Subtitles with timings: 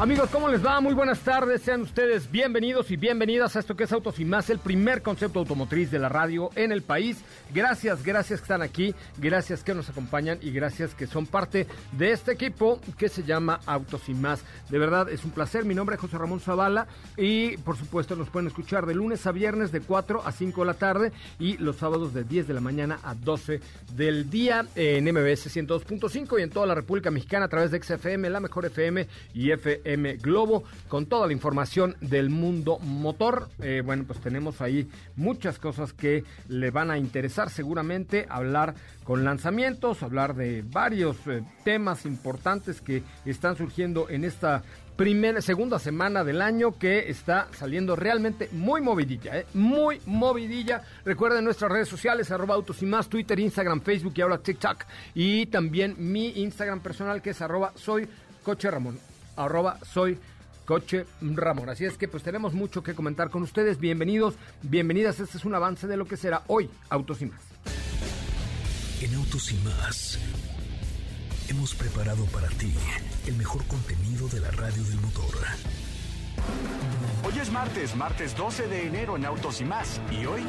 [0.00, 0.80] Amigos, ¿cómo les va?
[0.80, 1.60] Muy buenas tardes.
[1.60, 5.40] Sean ustedes bienvenidos y bienvenidas a esto que es Autos y Más, el primer concepto
[5.40, 7.18] automotriz de la radio en el país.
[7.52, 12.12] Gracias, gracias que están aquí, gracias que nos acompañan y gracias que son parte de
[12.12, 14.42] este equipo que se llama Autos y Más.
[14.70, 15.66] De verdad, es un placer.
[15.66, 16.86] Mi nombre es José Ramón Zavala
[17.18, 20.66] y por supuesto nos pueden escuchar de lunes a viernes de 4 a 5 de
[20.66, 23.60] la tarde y los sábados de 10 de la mañana a 12
[23.94, 28.30] del día en MBS 102.5 y en toda la República Mexicana a través de XFM,
[28.30, 33.48] la mejor FM y FM M Globo con toda la información del mundo motor.
[33.60, 39.24] Eh, bueno, pues tenemos ahí muchas cosas que le van a interesar seguramente, hablar con
[39.24, 44.62] lanzamientos, hablar de varios eh, temas importantes que están surgiendo en esta
[45.00, 49.46] primera, segunda semana del año que está saliendo realmente muy movidilla, ¿eh?
[49.54, 50.82] muy movidilla.
[51.06, 54.84] Recuerden nuestras redes sociales, arroba autos y más, Twitter, Instagram, Facebook y ahora TikTok.
[55.14, 58.06] Y también mi Instagram personal que es arroba soy
[58.42, 59.09] coche Ramón
[59.44, 60.18] arroba soy
[60.64, 61.68] Coche Ramón.
[61.68, 63.78] Así es que pues tenemos mucho que comentar con ustedes.
[63.78, 65.18] Bienvenidos, bienvenidas.
[65.18, 67.40] Este es un avance de lo que será hoy Autos y más.
[69.00, 70.18] En Autos y más
[71.48, 72.72] hemos preparado para ti
[73.26, 75.34] el mejor contenido de la radio del motor.
[77.26, 80.00] Hoy es martes, martes 12 de enero en Autos y más.
[80.10, 80.42] ¿Y hoy?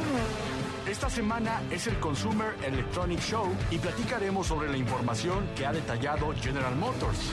[0.87, 6.33] Esta semana es el Consumer Electronic Show y platicaremos sobre la información que ha detallado
[6.41, 7.31] General Motors.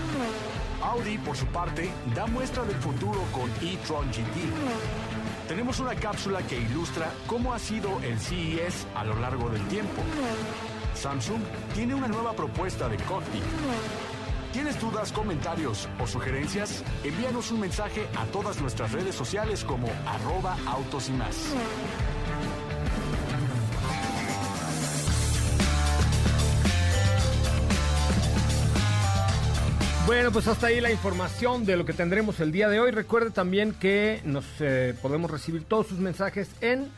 [0.83, 5.49] Audi, por su parte, da muestra del futuro con e-tron GT.
[5.49, 10.03] Tenemos una cápsula que ilustra cómo ha sido el CES a lo largo del tiempo.
[10.95, 11.41] Samsung
[11.75, 13.43] tiene una nueva propuesta de cockpit.
[14.53, 16.83] ¿Tienes dudas, comentarios o sugerencias?
[17.05, 21.55] Envíanos un mensaje a todas nuestras redes sociales como arroba autos y más.
[30.09, 32.93] Bueno, pues hasta ahí la información de lo que tendremos el día de hoy.
[32.93, 36.89] Recuerde también que nos eh, podemos recibir todos sus mensajes en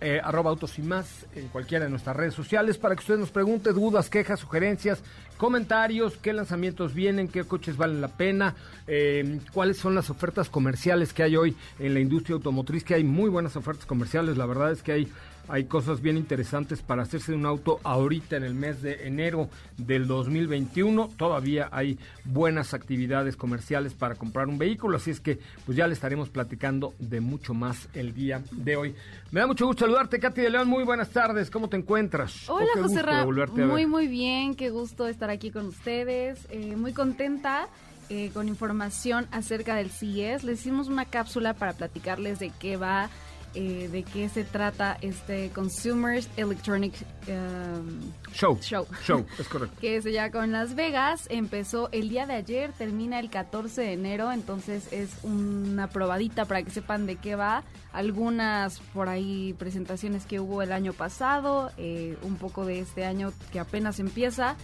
[0.00, 3.32] eh, arroba autos y más en cualquiera de nuestras redes sociales para que usted nos
[3.32, 5.02] pregunte dudas, quejas, sugerencias,
[5.36, 8.54] comentarios, qué lanzamientos vienen, qué coches valen la pena,
[8.86, 13.02] eh, cuáles son las ofertas comerciales que hay hoy en la industria automotriz, que hay
[13.02, 15.12] muy buenas ofertas comerciales, la verdad es que hay
[15.48, 19.48] hay cosas bien interesantes para hacerse de un auto ahorita en el mes de enero
[19.76, 21.10] del 2021.
[21.16, 25.94] Todavía hay buenas actividades comerciales para comprar un vehículo, así es que pues ya le
[25.94, 28.94] estaremos platicando de mucho más el día de hoy.
[29.30, 30.68] Me da mucho gusto saludarte, Katy de León.
[30.68, 31.50] Muy buenas tardes.
[31.50, 32.48] ¿Cómo te encuentras?
[32.48, 33.34] Hola, José Ramón.
[33.68, 34.54] Muy, muy bien.
[34.54, 36.46] Qué gusto estar aquí con ustedes.
[36.50, 37.68] Eh, muy contenta.
[38.10, 40.44] Eh, con información acerca del CES.
[40.44, 43.08] Les hicimos una cápsula para platicarles de qué va
[43.54, 46.94] eh, de qué se trata este Consumers Electronic
[47.28, 48.00] um,
[48.32, 48.58] Show.
[48.60, 48.86] Show.
[49.04, 49.76] Show, es correcto.
[49.80, 51.26] que se llama con Las Vegas.
[51.30, 56.62] Empezó el día de ayer, termina el 14 de enero, entonces es una probadita para
[56.62, 57.62] que sepan de qué va.
[57.92, 63.32] Algunas por ahí presentaciones que hubo el año pasado, eh, un poco de este año
[63.52, 64.56] que apenas empieza.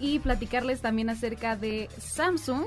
[0.00, 2.64] Y platicarles también acerca de Samsung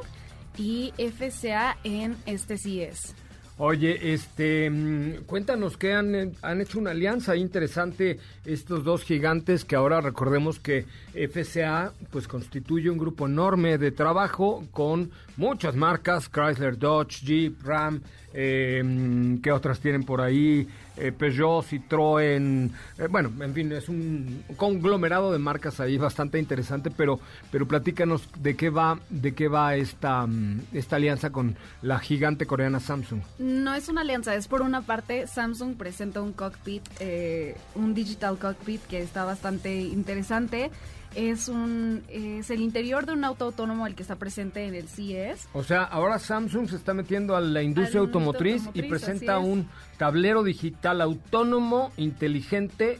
[0.58, 3.16] y FCA en este CES.
[3.58, 9.76] Oye, este, mm, cuéntanos que han, han hecho una alianza interesante estos dos gigantes que
[9.76, 16.78] ahora recordemos que FCA pues constituye un grupo enorme de trabajo con muchas marcas, Chrysler,
[16.78, 18.02] Dodge, Jeep, Ram,
[18.34, 20.68] eh, ¿qué otras tienen por ahí?
[21.02, 22.70] Eh, Peugeot, Citroën,
[23.00, 27.20] eh, bueno, en fin, es un conglomerado de marcas ahí bastante interesante, pero,
[27.52, 32.46] pero platícanos de qué va, de qué va esta, mm, esta alianza con la gigante
[32.46, 33.22] coreana Samsung.
[33.40, 38.38] No es una alianza, es por una parte Samsung presenta un cockpit, eh, un digital
[38.38, 40.70] cockpit que está bastante interesante
[41.16, 44.88] es un es el interior de un auto autónomo el que está presente en el
[44.88, 45.48] CES.
[45.54, 49.68] O sea, ahora Samsung se está metiendo a la industria automotriz, y presenta un
[49.98, 53.00] tablero digital autónomo inteligente.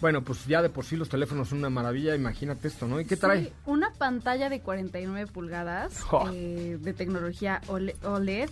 [0.00, 2.98] Bueno, pues ya de por sí los teléfonos son una maravilla, imagínate esto, ¿no?
[2.98, 3.52] ¿Y qué trae?
[3.66, 8.50] una pantalla de 49 pulgadas eh, de tecnología OLED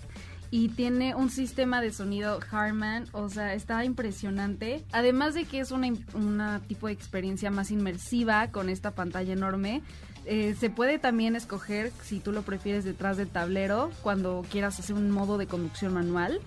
[0.51, 4.85] y tiene un sistema de sonido Harman, o sea, está impresionante.
[4.93, 9.83] Además de que es una, una tipo de experiencia más inmersiva con esta pantalla enorme,
[10.27, 14.95] Eh, se puede también escoger, si tú lo prefieres, detrás del tablero, cuando quieras hacer
[14.95, 16.41] un modo de conducción manual.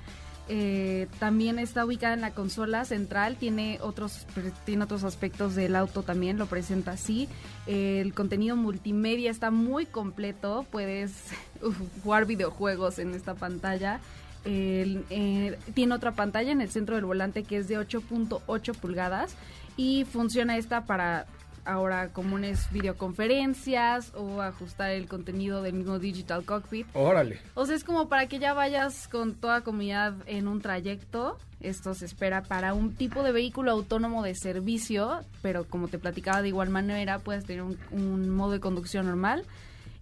[0.49, 4.25] Eh, también está ubicada en la consola central, tiene otros,
[4.65, 7.29] tiene otros aspectos del auto también, lo presenta así.
[7.65, 11.13] el contenido multimedia está muy completo, puedes
[12.03, 14.01] jugar videojuegos en esta pantalla.
[14.45, 19.35] Eh, tiene otra pantalla en el centro del volante que es de 8.8 pulgadas
[19.77, 21.27] y funciona esta para
[21.65, 26.87] ahora comunes videoconferencias o ajustar el contenido del mismo Digital Cockpit.
[26.93, 27.39] Órale.
[27.55, 31.37] O sea, es como para que ya vayas con toda comunidad en un trayecto.
[31.59, 36.41] Esto se espera para un tipo de vehículo autónomo de servicio, pero como te platicaba
[36.41, 39.45] de igual manera, puedes tener un modo de conducción normal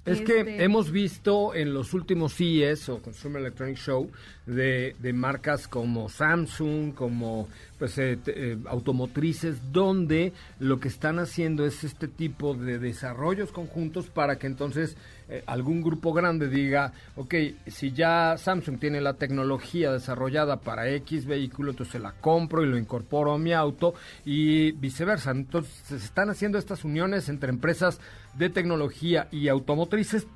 [0.06, 4.10] es que este, hemos visto en los últimos CES o Consumer Electronic Show
[4.48, 11.66] de, de marcas como Samsung, como pues eh, eh, automotrices, donde lo que están haciendo
[11.66, 14.98] es este tipo de desarrollos conjuntos para que entonces
[15.32, 17.36] eh, algún grupo grande diga, ok,
[17.68, 22.78] si ya Samsung tiene la tecnología desarrollada para X vehículo, entonces la compro y lo
[22.78, 23.94] incorporo a mi auto
[24.26, 25.32] y viceversa.
[25.32, 28.02] Entonces se están haciendo estas uniones entre empresas
[28.34, 30.28] de tecnología y automotrices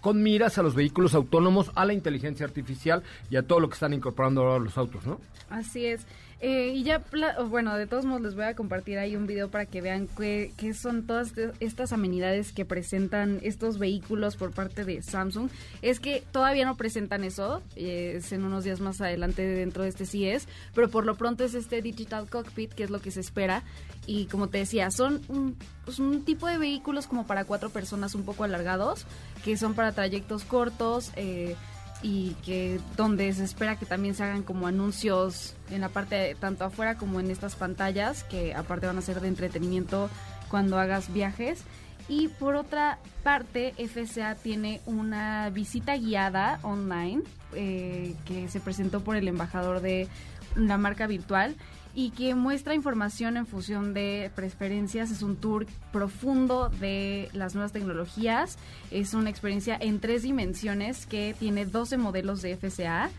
[0.00, 3.74] con miras a los vehículos autónomos, a la inteligencia artificial y a todo lo que
[3.74, 5.20] están incorporando ahora los autos, ¿no?
[5.48, 6.06] Así es.
[6.42, 7.04] Eh, y ya,
[7.48, 10.52] bueno, de todos modos les voy a compartir ahí un video para que vean qué,
[10.72, 15.50] son todas estas amenidades que presentan estos vehículos por parte de Samsung.
[15.82, 19.90] Es que todavía no presentan eso, eh, es en unos días más adelante dentro de
[19.90, 23.20] este CES, pero por lo pronto es este Digital Cockpit, que es lo que se
[23.20, 23.62] espera.
[24.06, 28.14] Y como te decía, son un, pues un tipo de vehículos como para cuatro personas
[28.14, 29.04] un poco alargados,
[29.44, 31.12] que son para trayectos cortos.
[31.16, 31.54] Eh,
[32.02, 36.64] y que donde se espera que también se hagan como anuncios en la parte tanto
[36.64, 40.08] afuera como en estas pantallas que aparte van a ser de entretenimiento
[40.48, 41.62] cuando hagas viajes.
[42.08, 47.22] Y por otra parte FCA tiene una visita guiada online
[47.54, 50.08] eh, que se presentó por el embajador de
[50.56, 51.54] la marca virtual
[51.94, 55.10] y que muestra información en función de preferencias.
[55.10, 58.58] Es un tour profundo de las nuevas tecnologías.
[58.90, 63.10] Es una experiencia en tres dimensiones que tiene 12 modelos de FCA.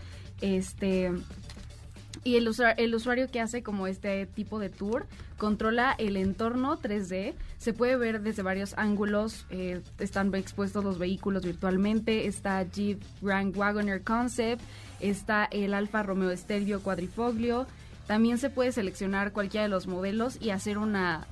[0.42, 1.12] Este,
[2.24, 5.08] y el, el usuario que hace como este tipo de tour
[5.38, 11.44] controla el entorno 3D, se puede ver desde varios ángulos, eh, están expuestos los vehículos
[11.44, 14.62] virtualmente, está Jeep Grand Wagoner Concept,
[15.00, 17.66] está el Alfa Romeo Stelvio Quadrifoglio,
[18.12, 21.28] también se puede seleccionar cualquiera de los modelos y hacer una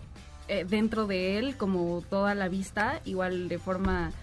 [0.48, 4.14] eh, dentro de él, como toda la vista, igual de forma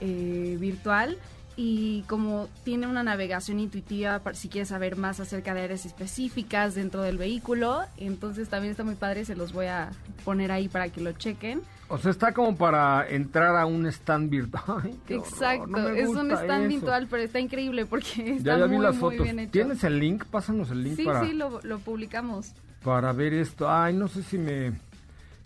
[0.00, 1.18] eh, virtual.
[1.60, 7.02] Y como tiene una navegación intuitiva, si quieres saber más acerca de áreas específicas dentro
[7.02, 9.90] del vehículo, entonces también está muy padre, se los voy a
[10.24, 11.62] poner ahí para que lo chequen.
[11.88, 14.88] O sea, está como para entrar a un stand virtual.
[15.08, 19.50] Exacto, es un stand virtual, pero está increíble porque está muy, muy bien hecho.
[19.50, 20.26] ¿Tienes el link?
[20.26, 22.54] Pásanos el link sí, Sí, lo, lo publicamos.
[22.84, 23.68] Para ver esto.
[23.68, 24.74] Ay, no sé si me...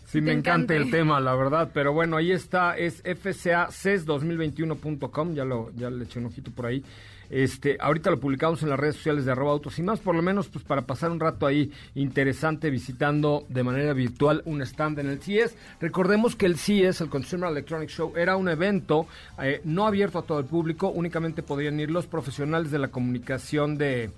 [0.05, 5.71] Si me encanta el tema, la verdad, pero bueno, ahí está, es fcaces2021.com, ya lo
[5.75, 6.83] ya le eché un ojito por ahí.
[7.29, 10.21] Este, ahorita lo publicamos en las redes sociales de arroba autos y más, por lo
[10.21, 15.09] menos pues para pasar un rato ahí interesante visitando de manera virtual un stand en
[15.09, 15.57] el CES.
[15.81, 19.07] Recordemos que el CES, el Consumer Electronic Show, era un evento
[19.41, 23.79] eh, no abierto a todo el público, únicamente podían ir los profesionales de la comunicación
[23.79, 24.11] de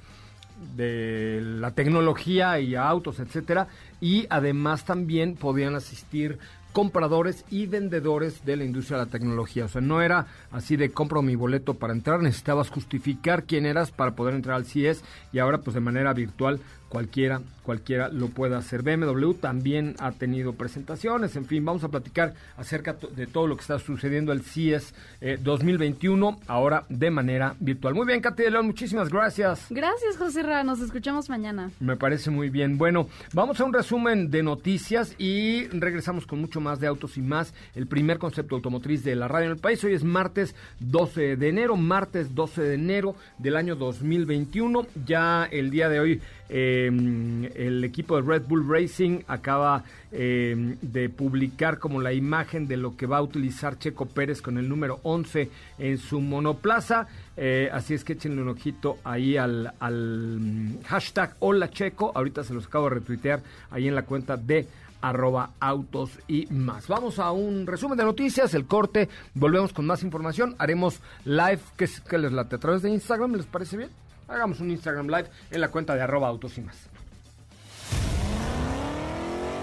[0.75, 3.68] de la tecnología y autos, etcétera,
[4.02, 6.40] y además también podían asistir
[6.76, 9.64] compradores y vendedores de la industria de la tecnología.
[9.64, 13.92] O sea, no era así de compro mi boleto para entrar, necesitabas justificar quién eras
[13.92, 16.59] para poder entrar al CIES y ahora pues de manera virtual
[16.95, 18.81] cualquiera, cualquiera lo puede hacer.
[18.81, 23.64] BMW también ha tenido presentaciones, en fin, vamos a platicar acerca de todo lo que
[23.64, 24.94] está sucediendo el CIES
[25.42, 27.95] 2021, eh, ahora de manera virtual.
[27.95, 29.66] Muy bien, Katy de León, muchísimas gracias.
[29.69, 31.69] Gracias, José Ra, nos escuchamos mañana.
[31.81, 32.78] Me parece muy bien.
[32.78, 37.21] Bueno, vamos a un resumen de noticias y regresamos con mucho más de autos y
[37.21, 37.54] más.
[37.75, 39.83] El primer concepto automotriz de la radio en el país.
[39.83, 44.87] Hoy es martes 12 de enero, martes 12 de enero del año 2021.
[45.06, 51.09] Ya el día de hoy Em, el equipo de Red Bull Racing acaba em, de
[51.09, 54.99] publicar como la imagen de lo que va a utilizar Checo Pérez con el número
[55.04, 55.49] 11
[55.80, 57.07] en su monoplaza.
[57.35, 62.11] Eh, así es que échenle un ojito ahí al, al mm, hashtag Hola Checo.
[62.14, 64.68] Ahorita se los acabo de retuitear ahí en la cuenta de
[65.02, 66.87] arroba autos y más.
[66.87, 71.87] Vamos a un resumen de noticias, el corte, volvemos con más información, haremos live que,
[72.09, 74.05] que les late a través de Instagram, ¿les parece bien?
[74.28, 76.78] Hagamos un Instagram Live en la cuenta de arroba autos y más.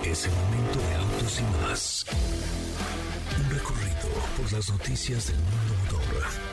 [0.04, 2.06] Es el momento de autos y más.
[3.38, 6.52] Un recorrido por las noticias del mundo motor.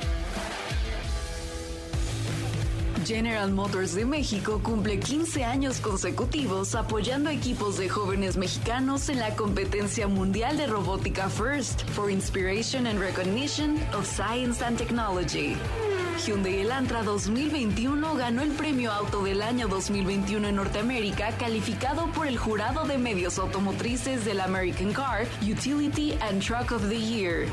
[3.06, 9.36] General Motors de México cumple 15 años consecutivos apoyando equipos de jóvenes mexicanos en la
[9.36, 15.58] competencia mundial de robótica FIRST for Inspiration and Recognition of Science and Technology.
[16.26, 22.38] Hyundai Elantra 2021 ganó el premio Auto del Año 2021 en Norteamérica, calificado por el
[22.38, 27.48] jurado de medios automotrices del American Car, Utility and Truck of the Year.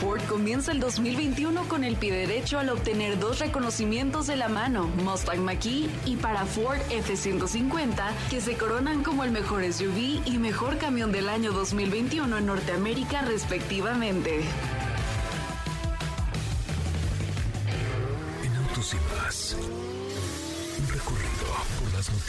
[0.00, 4.86] Ford comienza el 2021 con el pie derecho al obtener dos reconocimientos de la mano,
[5.02, 10.78] Mustang Mach-E y para Ford F-150, que se coronan como el mejor SUV y mejor
[10.78, 14.44] camión del año 2021 en Norteamérica respectivamente.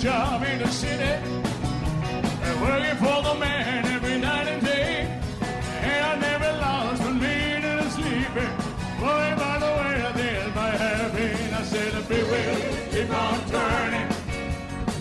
[0.00, 5.20] Job in the city, and working for the man every night and day.
[5.82, 8.52] And I never lost a minute of sleeping.
[8.98, 11.30] Boy, by the way, I did my happy.
[11.52, 12.56] I said, the big wheel
[12.90, 14.08] keep on turning.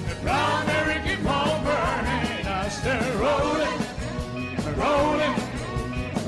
[0.09, 2.45] The berry keep on burning.
[2.45, 3.79] I said, rolling,
[4.83, 5.35] rolling,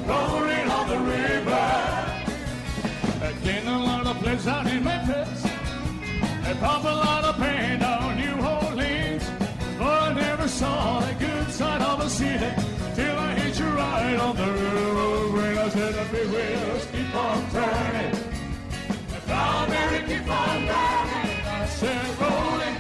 [0.08, 1.68] rolling on the river.
[3.32, 5.44] Again, a lot of places out in Memphis.
[6.44, 7.84] They pump a lot of paint
[10.52, 12.52] saw the good side of a city
[12.96, 15.34] till I hit you right on the road.
[15.34, 18.12] When I said the big wheels keep on turning.
[19.12, 19.68] The brown
[20.10, 21.32] keep on burning.
[21.58, 22.78] I said rolling,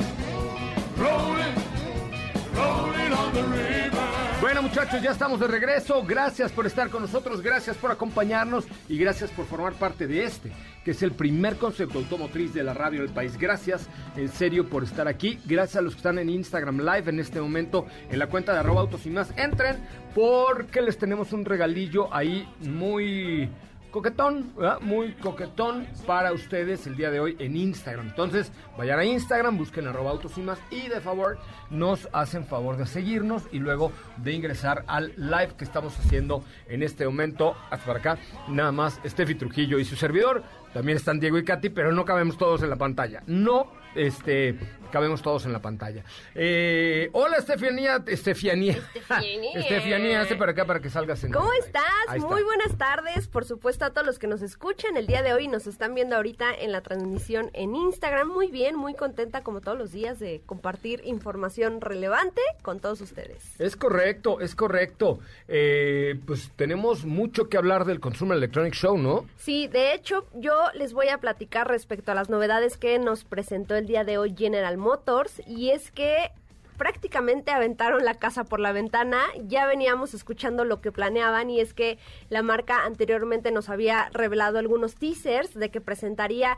[1.03, 1.55] rolling,
[2.59, 3.90] rolling on the river.
[4.51, 6.03] Bueno muchachos, ya estamos de regreso.
[6.03, 10.51] Gracias por estar con nosotros, gracias por acompañarnos y gracias por formar parte de este,
[10.83, 13.37] que es el primer concepto automotriz de la radio del país.
[13.37, 15.39] Gracias en serio por estar aquí.
[15.45, 18.59] Gracias a los que están en Instagram Live en este momento en la cuenta de
[18.59, 19.31] arroba autos y más.
[19.37, 19.77] Entren
[20.13, 23.49] porque les tenemos un regalillo ahí muy
[23.91, 24.79] coquetón, ¿verdad?
[24.81, 28.07] muy coquetón para ustedes el día de hoy en Instagram.
[28.07, 31.37] Entonces, vayan a Instagram, busquen arroba autos y más y de favor
[31.69, 36.83] nos hacen favor de seguirnos y luego de ingresar al live que estamos haciendo en
[36.83, 37.55] este momento.
[37.69, 38.17] Hasta para acá,
[38.47, 40.43] nada más Steffi Trujillo y su servidor.
[40.73, 43.23] También están Diego y Katy, pero no cabemos todos en la pantalla.
[43.27, 44.57] No, este,
[44.91, 46.03] cabemos todos en la pantalla.
[46.35, 48.03] Eh, hola, Estefanía.
[48.05, 48.77] Estefanía.
[49.55, 50.21] Estefanía.
[50.21, 51.83] Hazte para acá para que salgas en ¿Cómo el estás?
[52.07, 52.29] Ahí está.
[52.29, 55.47] Muy buenas tardes, por supuesto, a todos los que nos escuchan el día de hoy,
[55.47, 58.27] nos están viendo ahorita en la transmisión en Instagram.
[58.27, 63.59] Muy bien, muy contenta como todos los días de compartir información relevante con todos ustedes.
[63.59, 65.19] Es correcto, es correcto.
[65.47, 69.25] Eh, pues tenemos mucho que hablar del Consumer Electronic Show, ¿no?
[69.37, 73.75] Sí, de hecho, yo les voy a platicar respecto a las novedades que nos presentó
[73.75, 76.31] el día de hoy General Motors y es que
[76.77, 79.21] prácticamente aventaron la casa por la ventana.
[79.47, 84.57] Ya veníamos escuchando lo que planeaban y es que la marca anteriormente nos había revelado
[84.57, 86.57] algunos teasers de que presentaría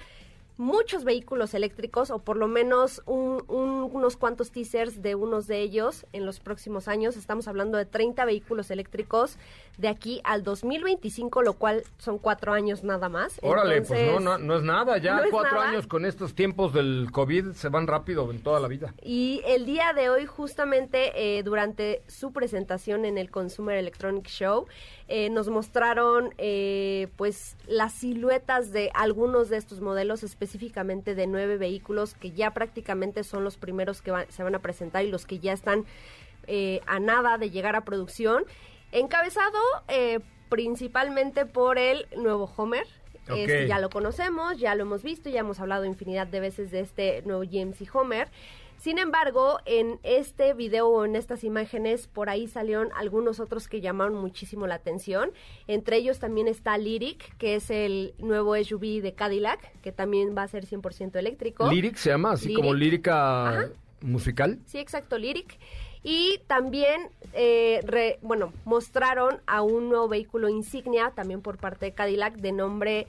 [0.58, 5.62] muchos vehículos eléctricos o por lo menos un- un- unos cuantos teasers de unos de
[5.62, 7.18] ellos en los próximos años.
[7.18, 9.38] Estamos hablando de 30 vehículos eléctricos
[9.80, 13.40] de aquí al 2025, lo cual son cuatro años nada más.
[13.42, 14.98] Órale, pues no, no, no es nada.
[15.00, 15.70] Ya no cuatro nada.
[15.70, 18.94] años con estos tiempos del COVID se van rápido en toda la vida.
[19.02, 24.68] Y el día de hoy, justamente eh, durante su presentación en el Consumer Electronic Show,
[25.08, 31.58] eh, nos mostraron eh, pues las siluetas de algunos de estos modelos, específicamente de nueve
[31.58, 35.40] vehículos que ya prácticamente son los primeros que se van a presentar y los que
[35.40, 35.86] ya están
[36.46, 38.44] eh, a nada de llegar a producción.
[38.92, 39.58] Encabezado
[39.88, 40.20] eh,
[40.50, 42.86] principalmente por el nuevo Homer.
[43.30, 46.82] Este ya lo conocemos, ya lo hemos visto, ya hemos hablado infinidad de veces de
[46.82, 48.28] este nuevo GMC Homer.
[48.84, 53.80] Sin embargo, en este video o en estas imágenes, por ahí salieron algunos otros que
[53.80, 55.32] llamaron muchísimo la atención.
[55.68, 60.44] Entre ellos también está Lyric, que es el nuevo SUV de Cadillac, que también va
[60.44, 61.72] a ser 100% eléctrico.
[61.72, 62.58] Lyric se llama, así Lyric.
[62.62, 63.70] como lírica Ajá.
[64.02, 64.60] musical.
[64.66, 65.58] Sí, exacto, Lyric.
[66.04, 71.94] Y también, eh, re- bueno, mostraron a un nuevo vehículo insignia, también por parte de
[71.94, 73.08] Cadillac, de nombre,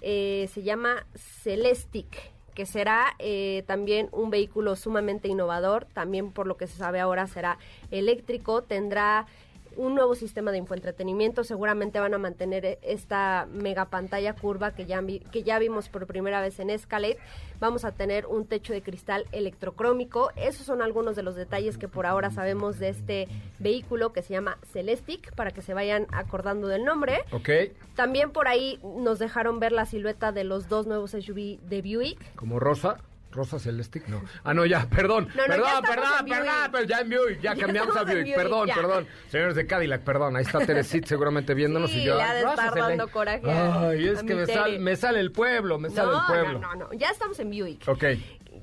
[0.00, 6.56] eh, se llama Celestic, que será eh, también un vehículo sumamente innovador, también por lo
[6.56, 7.58] que se sabe ahora será
[7.90, 9.26] eléctrico, tendrá
[9.76, 14.86] un nuevo sistema de infoentretenimiento, seguramente van a mantener eh, esta mega pantalla curva que
[14.86, 17.18] ya, vi- que ya vimos por primera vez en Escalade,
[17.60, 21.88] vamos a tener un techo de cristal electrocrómico, esos son algunos de los detalles que
[21.88, 23.28] por ahora sabemos de este
[23.58, 27.18] vehículo que se llama Celestic, para que se vayan acordando del nombre.
[27.32, 27.48] Ok,
[27.94, 32.34] También por ahí nos dejaron ver la silueta de los dos nuevos SUV de Buick.
[32.36, 32.98] como Rosa.
[33.34, 34.22] Rosa Celeste, no.
[34.44, 35.28] Ah, no, ya, perdón.
[35.34, 38.34] No, no, ya perdón, perdón, perdón, pero ya en Buick, ya, Ya cambiamos a Buick.
[38.34, 38.74] Perdón, ya.
[38.76, 39.06] perdón.
[39.28, 40.36] Señores de Cadillac, perdón.
[40.36, 42.20] Ahí está Teresit seguramente viéndonos Sí, y yo.
[42.20, 45.90] ha de Rosa dando coraje Ay, es que me sale, me sale el pueblo, me
[45.90, 46.58] sale el No, pueblo.
[46.60, 47.88] no, no, no, ya estamos en Buick.
[47.88, 48.04] Ok.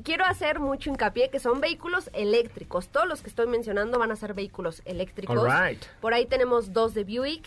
[0.03, 2.87] Quiero hacer mucho hincapié que son vehículos eléctricos.
[2.89, 5.37] Todos los que estoy mencionando van a ser vehículos eléctricos.
[5.37, 5.83] All right.
[5.99, 7.45] Por ahí tenemos dos de Buick.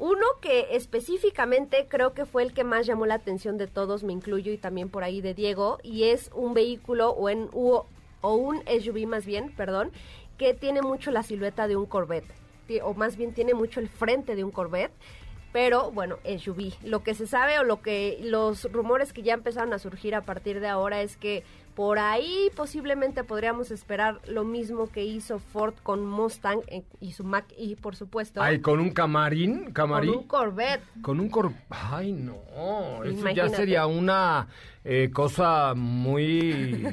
[0.00, 4.14] Uno que específicamente creo que fue el que más llamó la atención de todos, me
[4.14, 7.86] incluyo y también por ahí de Diego, y es un vehículo o, en, o
[8.22, 9.92] un SUV más bien, perdón,
[10.38, 12.32] que tiene mucho la silueta de un Corvette,
[12.82, 14.92] o más bien tiene mucho el frente de un Corvette.
[15.52, 16.74] Pero bueno, SUV.
[16.84, 20.22] Lo que se sabe o lo que los rumores que ya empezaron a surgir a
[20.22, 21.42] partir de ahora es que
[21.80, 27.24] por ahí posiblemente podríamos esperar lo mismo que hizo Ford con Mustang eh, y su
[27.24, 30.10] Mac y por supuesto Ay, con un camarín, con camarín.
[30.10, 30.82] un Corvette.
[31.00, 31.54] Con un cor...
[31.70, 32.36] Ay, no.
[33.02, 34.48] Eso ya sería una
[34.84, 36.84] eh, cosa muy...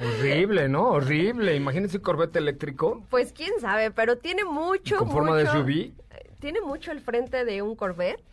[0.00, 0.88] Horrible, ¿no?
[0.88, 1.54] Horrible.
[1.54, 5.68] Imagínense un Corvette eléctrico Pues quién sabe, pero tiene mucho con forma de SUV.
[5.68, 5.92] eh,
[6.38, 8.24] Tiene mucho el frente de un Corvette.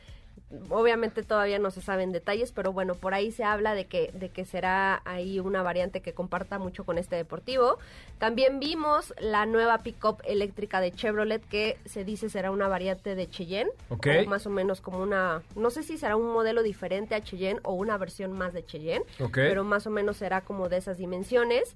[0.70, 4.30] Obviamente todavía no se saben detalles, pero bueno, por ahí se habla de que, de
[4.30, 7.80] que será ahí una variante que comparta mucho con este deportivo.
[8.18, 13.30] También vimos la nueva pickup eléctrica de Chevrolet que se dice será una variante de
[13.30, 13.72] Cheyenne.
[13.90, 17.60] O más o menos como una, no sé si será un modelo diferente a Cheyenne
[17.64, 19.04] o una versión más de Cheyenne.
[19.34, 21.76] Pero más o menos será como de esas dimensiones.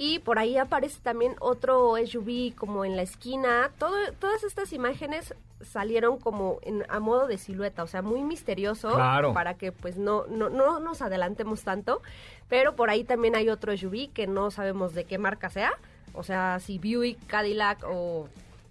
[0.00, 3.72] Y por ahí aparece también otro SUV como en la esquina.
[3.78, 8.94] Todo, todas estas imágenes salieron como en, a modo de silueta, o sea, muy misterioso
[8.94, 9.32] Claro.
[9.32, 12.00] para que pues no, no, no nos adelantemos tanto.
[12.48, 15.72] Pero por ahí también hay otro SUV que no sabemos de qué marca sea.
[16.14, 18.28] O sea, si Buick, Cadillac o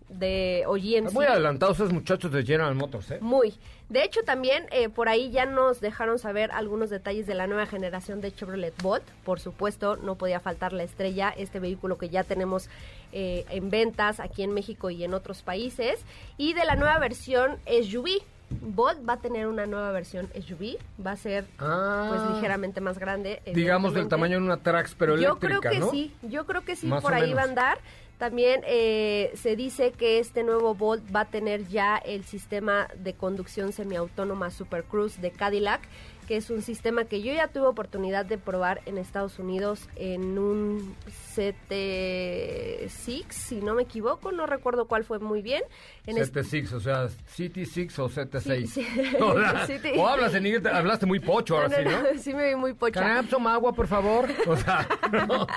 [0.08, 1.12] de o GMC.
[1.12, 3.18] Muy adelantados esos muchachos de General Motors, ¿eh?
[3.20, 3.54] Muy.
[3.90, 7.66] De hecho, también eh, por ahí ya nos dejaron saber algunos detalles de la nueva
[7.66, 9.04] generación de Chevrolet Bolt.
[9.24, 12.70] Por supuesto, no podía faltar la estrella, este vehículo que ya tenemos
[13.14, 16.04] eh, en ventas aquí en México y en otros países.
[16.38, 18.22] Y de la nueva versión SUV.
[18.50, 20.78] Bolt va a tener una nueva versión SUV.
[21.06, 22.08] Va a ser Ah.
[22.10, 23.42] pues ligeramente más grande.
[23.54, 25.92] Digamos del tamaño de una Trax, pero Yo eléctrica, creo que ¿no?
[25.92, 27.78] sí, yo creo que sí, Más por ahí va a andar.
[28.18, 33.14] También eh, se dice que este nuevo Bolt va a tener ya el sistema de
[33.14, 35.82] conducción semiautónoma Super Cruise de Cadillac,
[36.28, 40.38] que es un sistema que yo ya tuve oportunidad de probar en Estados Unidos en
[40.38, 40.96] un
[41.36, 45.64] CT6, si no me equivoco, no recuerdo cuál fue muy bien.
[46.06, 48.66] En este- CT6, o sea, CT6 o CT6.
[48.68, 48.88] Sí, sí.
[49.22, 49.98] O, sea, CT.
[49.98, 52.04] o hablas en inglés, hablaste muy pocho ahora sí, ¿no?
[52.20, 53.00] sí me vi muy pocha.
[53.02, 54.28] Can agua, por favor?
[54.48, 54.88] O sea,
[55.28, 55.48] no.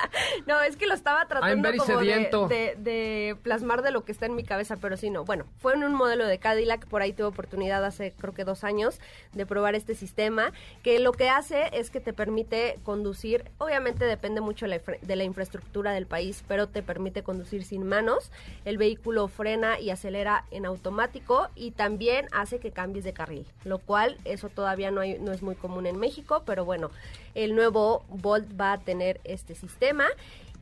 [0.47, 4.27] No, es que lo estaba tratando como de, de- de plasmar de lo que está
[4.27, 5.25] en mi cabeza, pero sí, no.
[5.25, 8.65] Bueno, fue en un modelo de Cadillac, por ahí tuve oportunidad hace creo que dos
[8.65, 9.01] años
[9.33, 10.53] de probar este sistema,
[10.83, 15.93] que lo que hace es que te permite conducir, obviamente depende mucho de la, infraestructura
[15.93, 18.31] del país, pero te permite conducir sin manos.
[18.65, 23.79] El vehículo frena y acelera en automático y también hace que cambies de carril, lo
[23.79, 26.91] cual eso todavía no, es muy común en México, pero bueno,
[27.35, 30.07] el nuevo Bolt va a tener este sistema.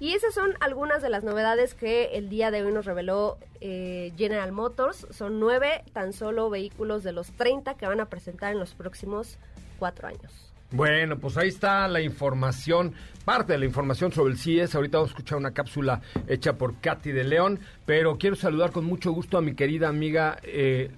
[0.00, 4.12] Y esas son algunas de las novedades que el día de hoy nos reveló eh,
[4.16, 5.08] General Motors.
[5.10, 9.38] Son nueve tan solo vehículos de los 30 que van a presentar en los próximos
[9.78, 10.48] cuatro años.
[10.70, 12.92] Bueno, pues ahí está la información,
[13.24, 14.74] parte de la información sobre el CIES.
[14.74, 18.84] Ahorita vamos a escuchar una cápsula hecha por Katy de León, pero quiero saludar con
[18.84, 20.90] mucho gusto a mi querida amiga, eh,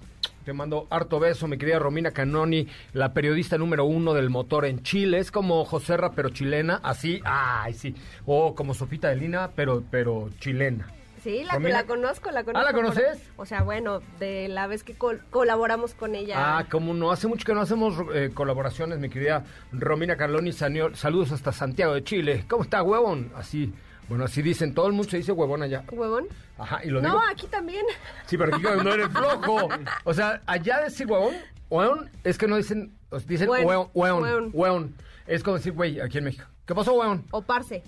[0.43, 4.83] te mando harto beso, mi querida Romina Canoni, la periodista número uno del motor en
[4.83, 5.19] Chile.
[5.19, 7.95] Es como Joserra, pero chilena, así, ay, sí.
[8.25, 10.87] O como Sofita de Lina, pero, pero chilena.
[11.23, 12.67] Sí, la, la conozco, la conozco.
[12.67, 13.21] ¿Ah, la por- conoces?
[13.37, 16.57] o sea, bueno, de la vez que col- colaboramos con ella.
[16.57, 20.51] Ah, como no, hace mucho que no hacemos eh, colaboraciones, mi querida Romina Carloni.
[20.51, 22.45] Saludos hasta Santiago de Chile.
[22.49, 23.31] ¿Cómo está, huevón?
[23.35, 23.71] Así,
[24.09, 25.83] bueno, así dicen, todo el mundo se dice huevón allá.
[25.91, 26.25] ¿Huevón?
[26.57, 27.21] Ajá, y lo No, digo.
[27.31, 27.85] aquí también.
[28.25, 29.69] Sí, pero aquí no eres flojo.
[30.03, 31.35] O sea, allá decir huevón,
[31.69, 32.93] huevón, es que no dicen,
[33.27, 34.95] dicen huevón, huevón, huevón.
[35.27, 36.45] Es como decir, güey, aquí en México.
[36.65, 37.25] ¿Qué pasó, huevón?
[37.31, 37.83] O parce.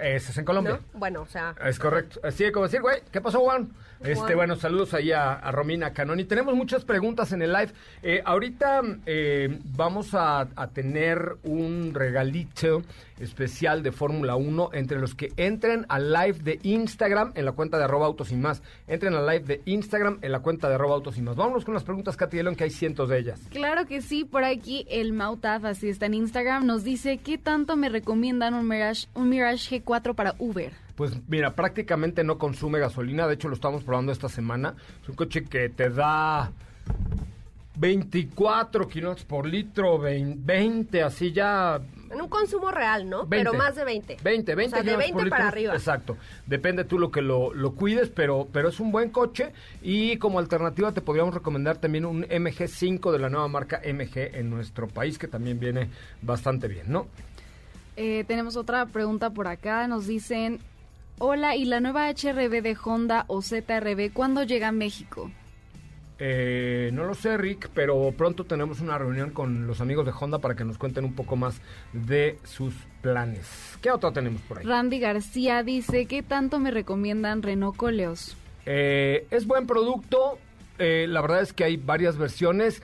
[0.00, 0.80] Es en Colombia.
[0.92, 0.98] ¿no?
[0.98, 2.20] Bueno, o sea, Es correcto.
[2.22, 3.72] Así como decir, güey, ¿qué pasó, Juan?
[4.04, 6.24] Este, bueno, saludos ahí a, a Romina Canoni.
[6.24, 7.72] Tenemos muchas preguntas en el live.
[8.02, 12.82] Eh, ahorita eh, vamos a, a tener un regalito
[13.20, 17.78] especial de Fórmula 1 entre los que entren al live de Instagram en la cuenta
[17.78, 18.62] de arroba autos y más.
[18.88, 21.36] Entren al live de Instagram en la cuenta de arroba autos y más.
[21.36, 23.40] Vámonos con las preguntas, Katy Delon, que hay cientos de ellas.
[23.50, 27.76] Claro que sí, por aquí el Mautaf, así está en Instagram, nos dice ¿qué tanto
[27.76, 30.72] me recomiendan un Mirage, un Mirage G4 para Uber?
[31.02, 33.26] Pues mira, prácticamente no consume gasolina.
[33.26, 34.76] De hecho, lo estamos probando esta semana.
[35.02, 36.52] Es un coche que te da
[37.74, 41.80] 24 kilómetros por litro, 20, 20, así ya.
[42.08, 43.26] en un consumo real, ¿no?
[43.26, 43.50] 20.
[43.50, 44.18] Pero más de 20.
[44.22, 45.74] 20, 20 O sea, de kilómetros 20 por para arriba.
[45.74, 46.16] Exacto.
[46.46, 49.52] Depende tú lo que lo, lo cuides, pero, pero es un buen coche.
[49.82, 54.50] Y como alternativa te podríamos recomendar también un MG5 de la nueva marca MG en
[54.50, 55.90] nuestro país, que también viene
[56.22, 57.08] bastante bien, ¿no?
[57.96, 60.60] Eh, tenemos otra pregunta por acá, nos dicen,
[61.24, 65.30] hola, ¿y la nueva HRB de Honda o ZRB cuándo llega a México?
[66.18, 70.40] Eh, no lo sé, Rick, pero pronto tenemos una reunión con los amigos de Honda
[70.40, 71.60] para que nos cuenten un poco más
[71.92, 73.78] de sus planes.
[73.80, 74.64] ¿Qué otro tenemos por ahí?
[74.66, 78.36] Randy García dice, ¿qué tanto me recomiendan Renault Coleos?
[78.66, 80.38] Eh, es buen producto.
[80.78, 82.82] eh, la verdad es que hay varias versiones.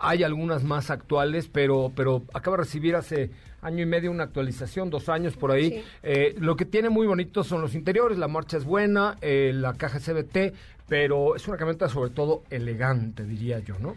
[0.00, 3.30] Hay algunas más actuales, pero, pero acaba de recibir hace
[3.62, 5.70] año y medio una actualización, dos años por ahí.
[5.70, 5.84] Sí.
[6.02, 9.74] Eh, lo que tiene muy bonito son los interiores, la marcha es buena, eh, la
[9.74, 10.54] caja CBT,
[10.88, 13.96] pero es una camioneta sobre todo elegante, diría yo, ¿no?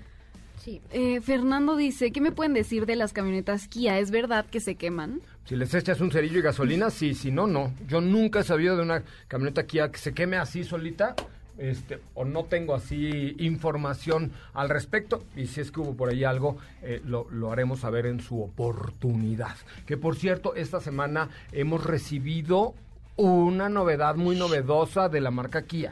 [0.57, 0.79] Sí.
[0.91, 3.97] Eh, Fernando dice, ¿qué me pueden decir de las camionetas Kia?
[3.97, 5.21] ¿Es verdad que se queman?
[5.45, 7.73] Si les echas un cerillo y gasolina, sí, si no, no.
[7.87, 11.15] Yo nunca he sabido de una camioneta Kia que se queme así solita,
[11.61, 15.23] este, o no tengo así información al respecto.
[15.35, 18.41] Y si es que hubo por ahí algo, eh, lo, lo haremos saber en su
[18.41, 19.55] oportunidad.
[19.85, 22.73] Que por cierto, esta semana hemos recibido
[23.15, 25.91] una novedad muy novedosa de la marca Kia.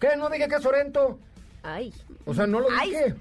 [0.00, 0.08] ¿Qué?
[0.16, 1.18] ¿No dije que es Sorento?
[1.62, 1.92] Ay.
[2.24, 2.88] O sea, no lo Ay.
[2.90, 3.14] dije.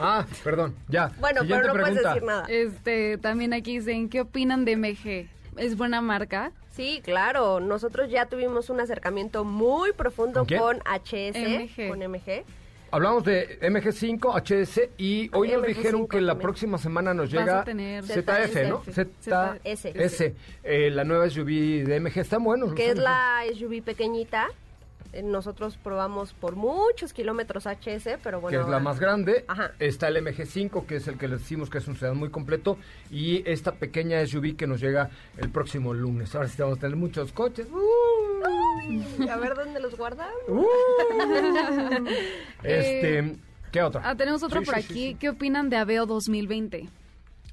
[0.00, 1.12] Ah, perdón, ya.
[1.20, 2.08] Bueno, Siguiente pero no puedes pregunta.
[2.14, 2.46] decir nada.
[2.48, 5.28] Este, también aquí dicen, ¿qué opinan de MG?
[5.56, 6.52] ¿Es buena marca?
[6.74, 7.60] Sí, claro.
[7.60, 11.88] Nosotros ya tuvimos un acercamiento muy profundo ¿Con con HS, MG.
[11.88, 12.44] con MG.
[12.90, 16.42] Hablamos de MG5, HS y hoy nos MG5 dijeron que la también.
[16.46, 18.82] próxima semana nos llega ZF, ¿no?
[18.84, 22.18] ZS, eh, la nueva SUV de MG.
[22.20, 22.74] Están buenos.
[22.74, 24.48] que es la SUV pequeñita.
[25.12, 28.58] Eh, Nosotros probamos por muchos kilómetros HS, pero bueno.
[28.58, 29.44] que es la más grande.
[29.48, 29.72] Ajá.
[29.78, 32.76] Está el MG5, que es el que les decimos que es un sedán muy completo.
[33.10, 36.34] Y esta pequeña SUV que nos llega el próximo lunes.
[36.34, 37.66] Ahora sí vamos a tener muchos coches.
[37.70, 40.28] Uy, a ver dónde los guardan.
[40.48, 40.64] Uh.
[42.62, 43.36] este,
[43.72, 44.02] ¿qué otra?
[44.04, 44.94] Ah, tenemos otra Sí, por sí, aquí.
[45.10, 45.16] sí.
[45.18, 46.88] ¿Qué opinan de Aveo 2020?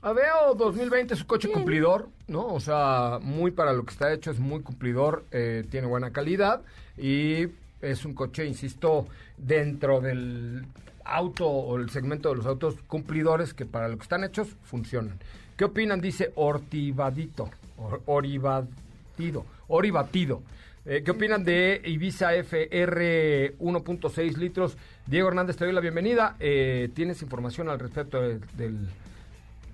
[0.01, 2.47] Aveo 2020 es un coche cumplidor, ¿no?
[2.47, 6.61] O sea, muy para lo que está hecho, es muy cumplidor, eh, tiene buena calidad
[6.97, 7.47] y
[7.81, 9.07] es un coche, insisto,
[9.37, 10.65] dentro del
[11.03, 15.19] auto o el segmento de los autos cumplidores que para lo que están hechos funcionan.
[15.57, 15.99] ¿Qué opinan?
[16.01, 20.41] Dice Ortivadito, or- Oribatido, Oribatido.
[20.85, 24.75] Eh, ¿Qué opinan de Ibiza FR 1.6 litros?
[25.05, 26.35] Diego Hernández, te doy la bienvenida.
[26.39, 28.87] Eh, ¿Tienes información al respecto de- del,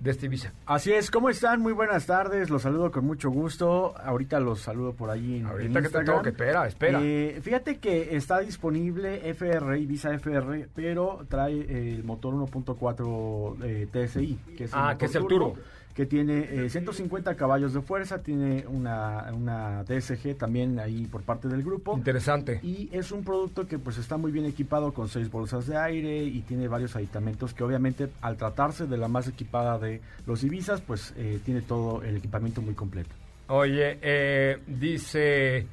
[0.00, 0.52] de este Ibiza?
[0.66, 1.60] Así es, ¿cómo están?
[1.60, 3.94] Muy buenas tardes, los saludo con mucho gusto.
[3.98, 7.00] Ahorita los saludo por ahí en, Ahorita en que te tengo que espera, espera.
[7.02, 14.38] Eh, fíjate que está disponible FR, Visa FR, pero trae el motor 1.4 eh, TSI,
[14.56, 15.56] que es el Ah, que es el turbo.
[15.94, 21.48] Que tiene eh, 150 caballos de fuerza, tiene una, una DSG también ahí por parte
[21.48, 21.96] del grupo.
[21.96, 22.60] Interesante.
[22.62, 26.22] Y es un producto que pues está muy bien equipado con seis bolsas de aire
[26.24, 30.80] y tiene varios aditamentos que obviamente al tratarse de la más equipada de los Ibizas
[30.80, 33.10] pues eh, tiene todo el equipamiento muy completo.
[33.48, 35.66] Oye, eh, dice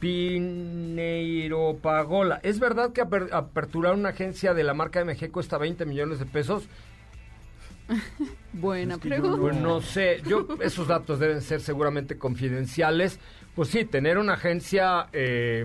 [0.00, 2.40] Pineiro Pagola.
[2.42, 6.26] ¿Es verdad que aper- aperturar una agencia de la marca MG cuesta 20 millones de
[6.26, 6.64] pesos?
[8.52, 9.52] Buena Es que pregunta.
[9.60, 13.18] No sé, yo esos datos deben ser seguramente confidenciales.
[13.54, 15.64] Pues sí, tener una agencia eh,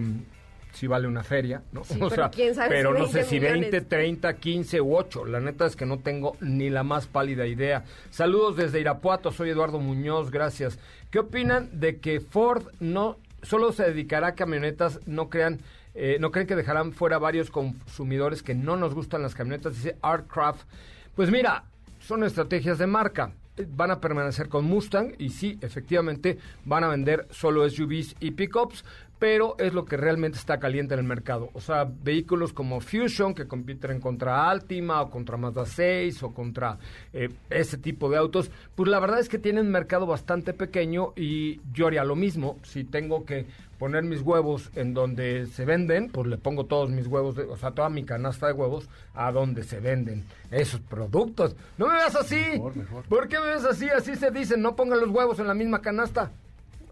[0.76, 1.84] sí vale una feria, ¿no?
[1.84, 3.90] Sí, pero quién sabe pero si no sé 20 si 20, millones.
[3.90, 5.26] 30, 15 u 8.
[5.26, 7.86] La neta es que no tengo ni la más pálida idea.
[8.10, 10.78] Saludos desde Irapuato, soy Eduardo Muñoz, gracias.
[11.10, 15.62] ¿Qué opinan de que Ford no solo se dedicará a camionetas, no crean
[15.98, 19.76] eh, no creen que dejarán fuera varios consumidores que no nos gustan las camionetas?
[19.76, 20.68] Dice Artcraft.
[21.16, 21.64] Pues mira,
[22.06, 23.34] son estrategias de marca.
[23.70, 28.84] Van a permanecer con Mustang y sí, efectivamente van a vender solo SUVs y pickups,
[29.20, 31.50] pero es lo que realmente está caliente en el mercado.
[31.54, 36.78] O sea, vehículos como Fusion que compiten contra Altima o contra Mazda 6 o contra
[37.14, 41.14] eh, ese tipo de autos, pues la verdad es que tienen un mercado bastante pequeño
[41.16, 42.60] y yo haría lo mismo.
[42.64, 43.46] Si tengo que
[43.80, 47.58] poner mis huevos en donde se venden, pues le pongo todos mis huevos, de- o
[47.58, 51.56] sea, toda mi canasta de huevos a donde se venden esos productos.
[51.78, 52.36] No me veas así.
[52.54, 53.04] Mejor, mejor.
[53.06, 53.90] ¿Por qué me ves así?
[53.90, 56.32] Así se dice, no pongan los huevos en la misma canasta.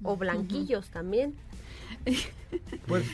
[0.04, 1.34] O blanquillos también.
[2.88, 3.06] Pues,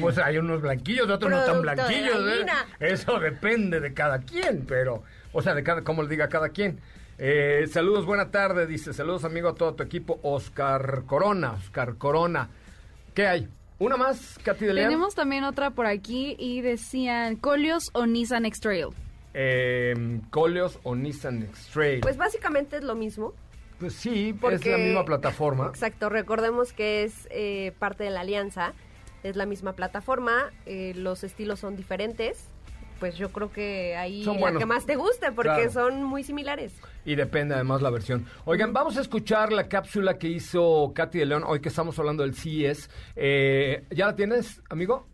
[0.00, 2.16] pues hay unos blanquillos, otros no tan de blanquillos.
[2.28, 2.46] ¿eh?
[2.80, 6.80] Eso depende de cada quien, pero, o sea, de cada, como le diga cada quien.
[7.18, 12.48] Eh, saludos, buena tarde, dice, saludos amigo a todo tu equipo, Oscar Corona, Oscar Corona.
[13.14, 13.48] ¿Qué hay?
[13.78, 14.88] ¿Una más, Katy de León?
[14.88, 18.88] Tenemos también otra por aquí y decían Colios o Nissan X-Trail.
[19.34, 22.00] Eh, Coleos o Nissan X-Trail.
[22.00, 23.34] Pues, básicamente es lo mismo.
[23.90, 25.66] Sí, es porque- la misma plataforma.
[25.68, 28.72] Exacto, recordemos que es eh, parte de la alianza,
[29.22, 32.48] es la misma plataforma, eh, los estilos son diferentes.
[33.00, 34.60] Pues yo creo que ahí Son la buenos.
[34.60, 35.72] que más te guste, porque Claro.
[35.72, 36.72] son muy similares.
[37.04, 38.26] Y depende además la versión.
[38.44, 42.22] Oigan, vamos a escuchar la cápsula que hizo Katy de León hoy que estamos hablando
[42.22, 42.88] del CES.
[43.16, 45.08] Eh, ¿Ya la tienes, amigo?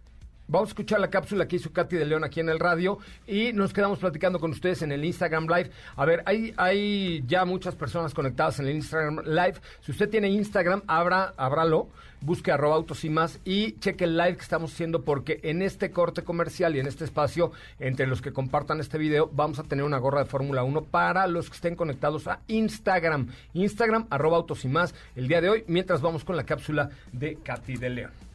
[0.50, 3.52] Vamos a escuchar la cápsula que hizo Katy de León aquí en el radio y
[3.52, 5.70] nos quedamos platicando con ustedes en el Instagram Live.
[5.94, 9.56] A ver, hay, hay ya muchas personas conectadas en el Instagram Live.
[9.82, 11.90] Si usted tiene Instagram, abra, ábralo,
[12.22, 15.90] busque arroba autos y más y cheque el live que estamos haciendo porque en este
[15.90, 19.84] corte comercial y en este espacio, entre los que compartan este video, vamos a tener
[19.84, 23.28] una gorra de Fórmula 1 para los que estén conectados a Instagram.
[23.52, 27.36] Instagram, arroba autos y más, el día de hoy, mientras vamos con la cápsula de
[27.36, 28.27] Katy de León.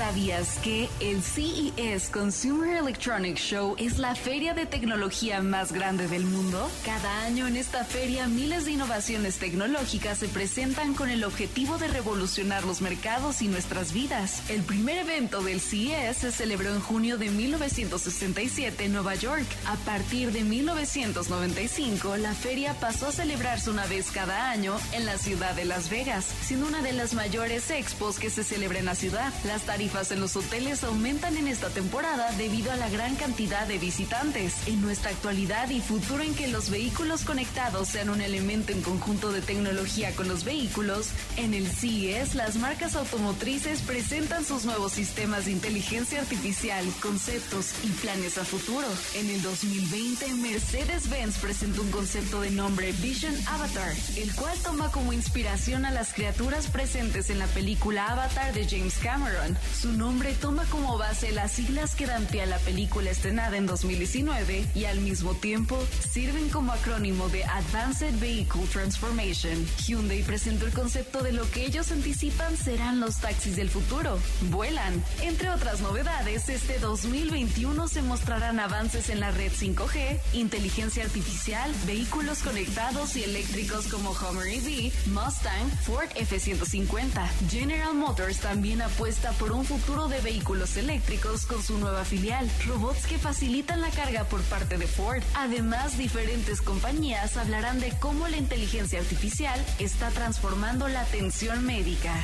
[0.00, 6.24] ¿Sabías que el CES Consumer Electronics Show es la feria de tecnología más grande del
[6.24, 6.70] mundo?
[6.86, 11.88] Cada año en esta feria miles de innovaciones tecnológicas se presentan con el objetivo de
[11.88, 14.42] revolucionar los mercados y nuestras vidas.
[14.48, 19.44] El primer evento del CES se celebró en junio de 1967 en Nueva York.
[19.66, 25.18] A partir de 1995, la feria pasó a celebrarse una vez cada año en la
[25.18, 28.94] ciudad de Las Vegas, siendo una de las mayores expos que se celebra en la
[28.94, 29.30] ciudad.
[29.44, 33.76] Las tarifas en los hoteles aumentan en esta temporada debido a la gran cantidad de
[33.76, 34.68] visitantes.
[34.68, 39.32] En nuestra actualidad y futuro en que los vehículos conectados sean un elemento en conjunto
[39.32, 45.46] de tecnología con los vehículos, en el CES las marcas automotrices presentan sus nuevos sistemas
[45.46, 48.86] de inteligencia artificial, conceptos y planes a futuro.
[49.16, 55.12] En el 2020, Mercedes-Benz presentó un concepto de nombre Vision Avatar, el cual toma como
[55.12, 59.58] inspiración a las criaturas presentes en la película Avatar de James Cameron.
[59.78, 63.66] Su nombre toma como base las siglas que dan pie a la película estrenada en
[63.66, 65.78] 2019 y al mismo tiempo
[66.12, 69.66] sirven como acrónimo de Advanced Vehicle Transformation.
[69.86, 74.18] Hyundai presentó el concepto de lo que ellos anticipan serán los taxis del futuro.
[74.50, 75.02] Vuelan.
[75.22, 82.38] Entre otras novedades, este 2021 se mostrarán avances en la red 5G, inteligencia artificial, vehículos
[82.38, 87.26] conectados y eléctricos como Hummer EV, Mustang, Ford F-150.
[87.48, 93.06] General Motors también apuesta por un futuro de vehículos eléctricos con su nueva filial, robots
[93.06, 95.22] que facilitan la carga por parte de Ford.
[95.34, 102.14] Además, diferentes compañías hablarán de cómo la inteligencia artificial está transformando la atención médica.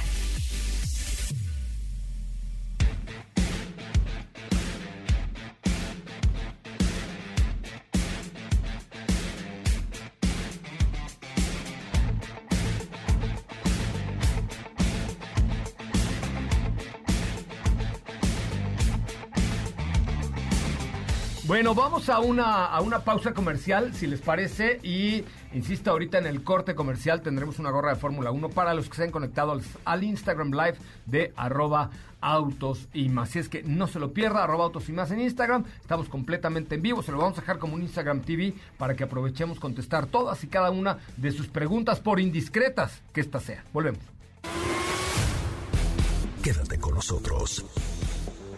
[21.57, 26.27] Bueno, vamos a una, a una pausa comercial, si les parece, y insisto, ahorita en
[26.27, 29.59] el corte comercial tendremos una gorra de Fórmula 1 para los que se han conectado
[29.87, 30.75] al, Instagram Live
[31.07, 31.89] de arroba
[32.21, 33.31] autos y más.
[33.31, 36.75] Si es que no se lo pierda, arroba autos y más en Instagram, estamos completamente
[36.75, 40.05] en vivo, se lo vamos a dejar como un Instagram TV para que aprovechemos contestar
[40.05, 43.65] todas y cada una de sus preguntas por indiscretas que esta sea.
[43.73, 44.03] Volvemos.
[46.43, 47.65] Quédate con nosotros.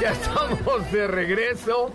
[0.00, 1.92] Ya estamos de regreso.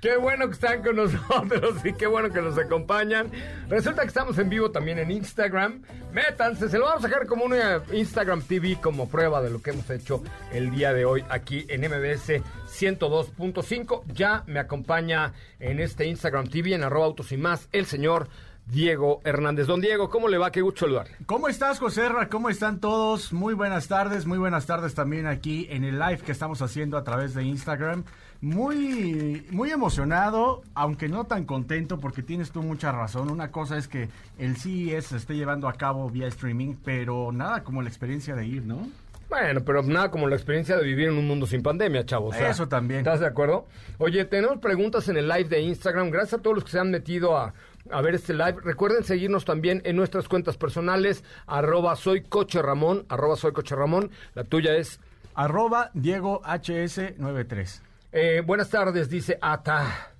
[0.00, 3.30] Qué bueno que están con nosotros y qué bueno que nos acompañan.
[3.68, 5.82] Resulta que estamos en vivo también en Instagram.
[6.14, 9.70] Métanse, se lo vamos a sacar como una Instagram TV como prueba de lo que
[9.70, 14.04] hemos hecho el día de hoy aquí en MBS 102.5.
[14.14, 18.28] Ya me acompaña en este Instagram TV en arroba autos y más el señor
[18.70, 19.66] Diego Hernández.
[19.66, 20.52] Don Diego, ¿cómo le va?
[20.52, 21.16] Qué gusto saludarle.
[21.26, 22.28] ¿Cómo estás, José Ra?
[22.28, 23.32] ¿Cómo están todos?
[23.32, 27.02] Muy buenas tardes, muy buenas tardes también aquí en el live que estamos haciendo a
[27.02, 28.04] través de Instagram.
[28.40, 33.30] Muy, muy emocionado, aunque no tan contento, porque tienes tú mucha razón.
[33.30, 37.64] Una cosa es que el CES se esté llevando a cabo vía streaming, pero nada
[37.64, 38.88] como la experiencia de ir, ¿no?
[39.30, 42.36] Bueno, pero nada como la experiencia de vivir en un mundo sin pandemia, chavos.
[42.36, 43.00] Eso también.
[43.00, 43.66] ¿Estás de acuerdo?
[43.98, 46.10] Oye, tenemos preguntas en el live de Instagram.
[46.10, 47.54] Gracias a todos los que se han metido a,
[47.92, 48.56] a ver este live.
[48.62, 54.10] Recuerden seguirnos también en nuestras cuentas personales, arroba soy coche Ramón, arroba soy coche Ramón.
[54.34, 55.00] La tuya es...
[55.34, 57.80] Arroba Diego HS93.
[58.12, 60.10] eh, buenas tardes, dice Ata.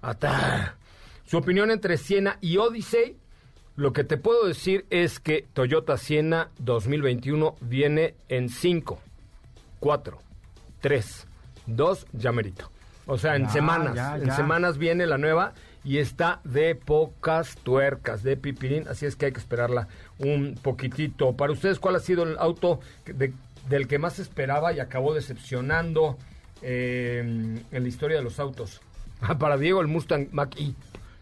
[0.00, 0.76] Ata.
[1.26, 3.16] Su opinión entre Siena y Odyssey.
[3.74, 9.00] Lo que te puedo decir es que Toyota Siena 2021 viene en 5,
[9.80, 10.18] 4,
[10.80, 11.26] 3,
[11.66, 12.70] 2, ya merito.
[13.06, 13.94] O sea, en semanas.
[13.94, 15.54] ya, En semanas viene la nueva
[15.84, 18.86] y está de pocas tuercas, de pipirín.
[18.88, 21.36] Así es que hay que esperarla un poquitito.
[21.36, 23.32] Para ustedes, ¿cuál ha sido el auto de-
[23.68, 26.16] del que más esperaba y acabó decepcionando
[26.62, 27.18] eh,
[27.70, 28.80] en la historia de los autos?
[29.24, 30.74] Ah, Para Diego, el Mustang Mach-E.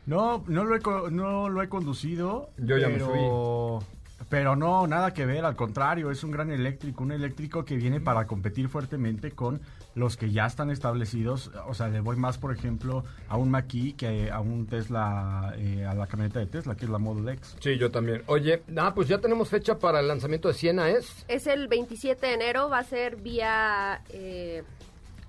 [0.07, 2.49] No, no lo he, no lo he conducido.
[2.57, 3.83] Yo ya me pero-
[4.30, 8.00] Pero no, nada que ver, al contrario, es un gran eléctrico, un eléctrico que viene
[8.00, 9.60] para competir fuertemente con
[9.96, 11.50] los que ya están establecidos.
[11.66, 15.84] O sea, le voy más, por ejemplo, a un Mach-E que a un Tesla, eh,
[15.84, 17.56] a la camioneta de Tesla, que es la Model X.
[17.58, 18.22] Sí, yo también.
[18.26, 21.24] Oye, ah, pues ya tenemos fecha para el lanzamiento de Siena, ¿es?
[21.26, 24.62] Es el 27 de enero, va a ser vía eh,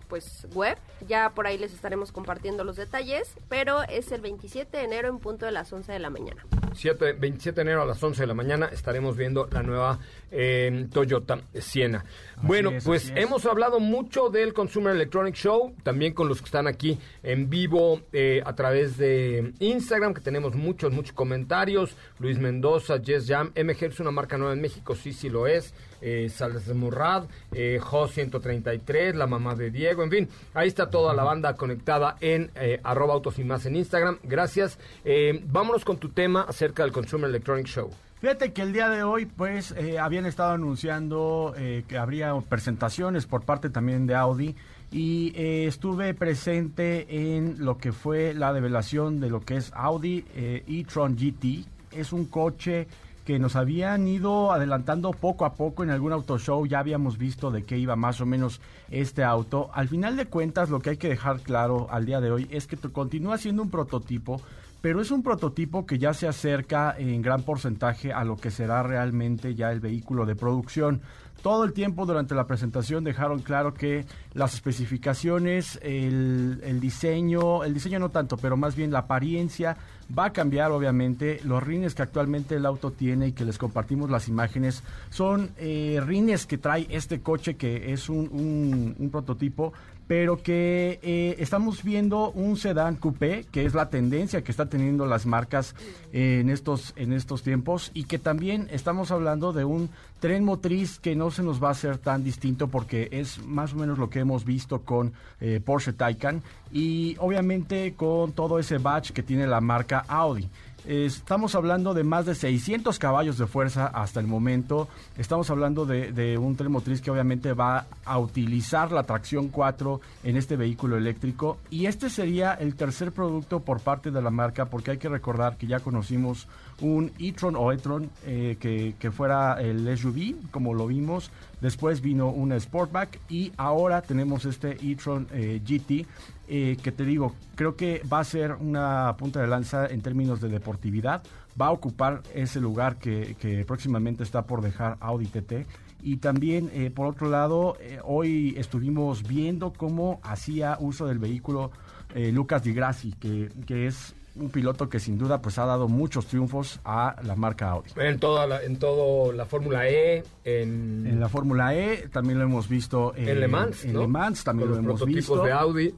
[0.07, 0.77] pues web.
[1.07, 5.17] Ya por ahí les estaremos compartiendo los detalles, pero es el 27 de enero en
[5.17, 6.45] punto de las 11 de la mañana.
[6.73, 9.99] 7, 27 de enero a las 11 de la mañana estaremos viendo la nueva
[10.31, 12.05] eh, Toyota Siena.
[12.41, 16.67] bueno, es, pues hemos hablado mucho del Consumer Electronic Show, también con los que están
[16.67, 21.95] aquí en vivo eh, a través de Instagram, que tenemos muchos, muchos comentarios.
[22.19, 25.73] Luis Mendoza, Jess Jam, MG es una marca nueva en México, sí, sí lo es.
[26.01, 30.89] Eh, Sales de Murrad, eh, Jo 133, la mamá de Diego, en fin, ahí está
[30.89, 34.19] toda la banda conectada en eh, arroba autos y más en Instagram.
[34.23, 34.79] Gracias.
[35.05, 37.89] Eh, vámonos con tu tema acerca del Consumer Electronic Show.
[38.19, 43.25] Fíjate que el día de hoy, pues, eh, habían estado anunciando eh, que habría presentaciones
[43.25, 44.55] por parte también de Audi
[44.91, 51.15] y estuve presente en lo que fue la revelación de lo que es Audi e-tron
[51.15, 51.65] GT.
[51.91, 52.87] Es un coche
[53.25, 57.51] que nos habían ido adelantando poco a poco en algún auto show, ya habíamos visto
[57.51, 59.69] de qué iba más o menos este auto.
[59.73, 62.67] Al final de cuentas, lo que hay que dejar claro al día de hoy es
[62.67, 64.41] que continúa siendo un prototipo,
[64.81, 68.81] pero es un prototipo que ya se acerca en gran porcentaje a lo que será
[68.81, 71.01] realmente ya el vehículo de producción.
[71.43, 77.73] Todo el tiempo durante la presentación dejaron claro que las especificaciones, el, el diseño, el
[77.73, 79.77] diseño no tanto, pero más bien la apariencia
[80.17, 81.39] va a cambiar obviamente.
[81.43, 85.99] Los rines que actualmente el auto tiene y que les compartimos las imágenes son eh,
[86.05, 89.73] rines que trae este coche que es un, un- un prototipo
[90.07, 95.05] pero que eh, estamos viendo un sedán coupé, que es la tendencia que está teniendo
[95.05, 95.75] las marcas
[96.13, 100.99] eh, en estos en estos tiempos y que también estamos hablando de un tren motriz
[100.99, 104.09] que no se nos va a hacer tan distinto porque es más o menos lo
[104.09, 109.47] que hemos visto con eh, Porsche Taycan y obviamente con todo ese batch que tiene
[109.47, 110.47] la marca Audi.
[110.85, 114.87] Estamos hablando de más de 600 caballos de fuerza hasta el momento.
[115.15, 120.37] Estamos hablando de, un tren motriz que obviamente va a utilizar la tracción 4 en
[120.37, 121.59] este vehículo eléctrico.
[121.69, 125.57] Y este sería el tercer producto por parte de la marca porque hay que recordar
[125.57, 126.47] que ya conocimos
[126.81, 131.29] un e-tron o e-tron eh, que, fuera el SUV, como lo vimos.
[131.61, 136.07] Después vino una Sportback y ahora tenemos este e-tron eh, GT
[136.47, 140.41] eh, que te digo, creo que va a ser una punta de lanza en términos
[140.41, 141.23] de deportividad.
[141.59, 145.65] Va a ocupar ese lugar que, que próximamente está por dejar Audi TT.
[146.03, 151.71] Y también, eh, por otro lado, eh, hoy estuvimos viendo cómo hacía uso del vehículo
[152.15, 155.89] eh, Lucas Di Grassi, que, que es un piloto que sin duda pues ha dado
[155.89, 157.89] muchos triunfos a la marca Audi.
[157.97, 162.45] En toda la, en todo la Fórmula E, en, En la Fórmula E también lo
[162.45, 164.01] hemos visto en Le Mans, en ¿no?
[164.01, 165.43] Le Mans también Con lo los hemos prototipos visto.
[165.43, 165.93] de Audi.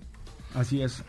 [0.54, 1.04] Así es.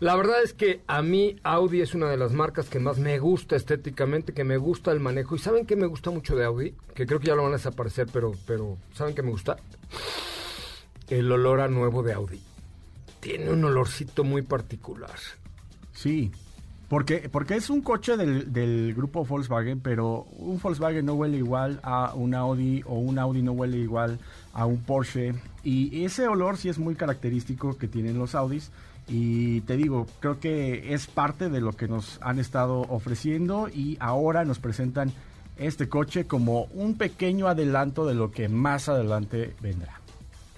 [0.00, 3.18] La verdad es que a mí Audi es una de las marcas que más me
[3.18, 5.36] gusta estéticamente, que me gusta el manejo.
[5.36, 6.74] ¿Y saben qué me gusta mucho de Audi?
[6.94, 9.56] Que creo que ya lo van a desaparecer, pero, pero ¿saben qué me gusta?
[11.08, 12.40] El olor a nuevo de Audi.
[13.20, 15.16] Tiene un olorcito muy particular.
[15.92, 16.32] Sí,
[16.88, 21.80] porque, porque es un coche del, del grupo Volkswagen, pero un Volkswagen no huele igual
[21.82, 25.34] a un Audi o un Audi no huele igual a un Porsche.
[25.62, 28.70] Y ese olor sí es muy característico que tienen los Audis.
[29.08, 33.96] Y te digo, creo que es parte de lo que nos han estado ofreciendo y
[34.00, 35.12] ahora nos presentan
[35.56, 40.00] este coche como un pequeño adelanto de lo que más adelante vendrá.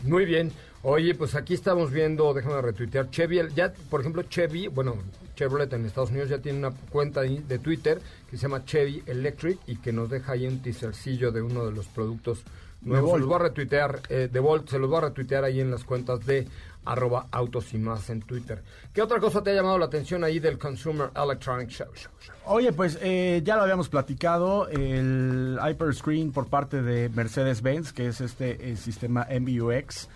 [0.02, 0.52] Muy bien.
[0.82, 4.94] Oye, pues aquí estamos viendo, déjame retuitear, Chevy, ya, por ejemplo, Chevy, bueno,
[5.34, 9.58] Chevrolet en Estados Unidos ya tiene una cuenta de Twitter que se llama Chevy Electric
[9.66, 12.44] y que nos deja ahí un teasercillo de uno de los productos
[12.86, 15.70] Se los voy a retuitear, eh, de Volt, se los voy a retuitear ahí en
[15.70, 16.46] las cuentas de
[16.84, 18.62] arroba autos y más en Twitter.
[18.94, 21.88] ¿Qué otra cosa te ha llamado la atención ahí del Consumer Electronic Show?
[21.94, 22.34] Show, show?
[22.44, 28.20] Oye, pues eh, ya lo habíamos platicado, el Hyperscreen por parte de Mercedes-Benz, que es
[28.20, 30.08] este sistema MBUX.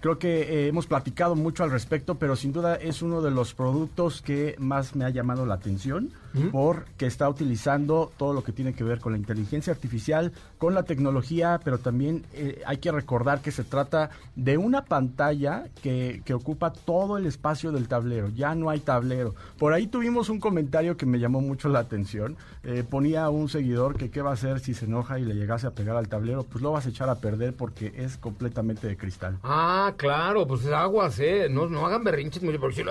[0.00, 3.54] Creo que eh, hemos platicado mucho al respecto, pero sin duda es uno de los
[3.54, 6.12] productos que más me ha llamado la atención
[6.52, 10.82] porque está utilizando todo lo que tiene que ver con la inteligencia artificial, con la
[10.82, 16.34] tecnología, pero también eh, hay que recordar que se trata de una pantalla que, que
[16.34, 19.34] ocupa todo el espacio del tablero, ya no hay tablero.
[19.58, 22.36] Por ahí tuvimos un comentario que me llamó mucho la atención,
[22.68, 25.68] Eh, ponía un seguidor que qué va a hacer si se enoja y le llegase
[25.68, 28.96] a pegar al tablero, pues lo vas a echar a perder porque es completamente de
[28.96, 29.38] cristal.
[29.44, 31.46] Ah, claro, pues aguas, ¿eh?
[31.48, 32.90] No, no hagan berrinches porque si lo...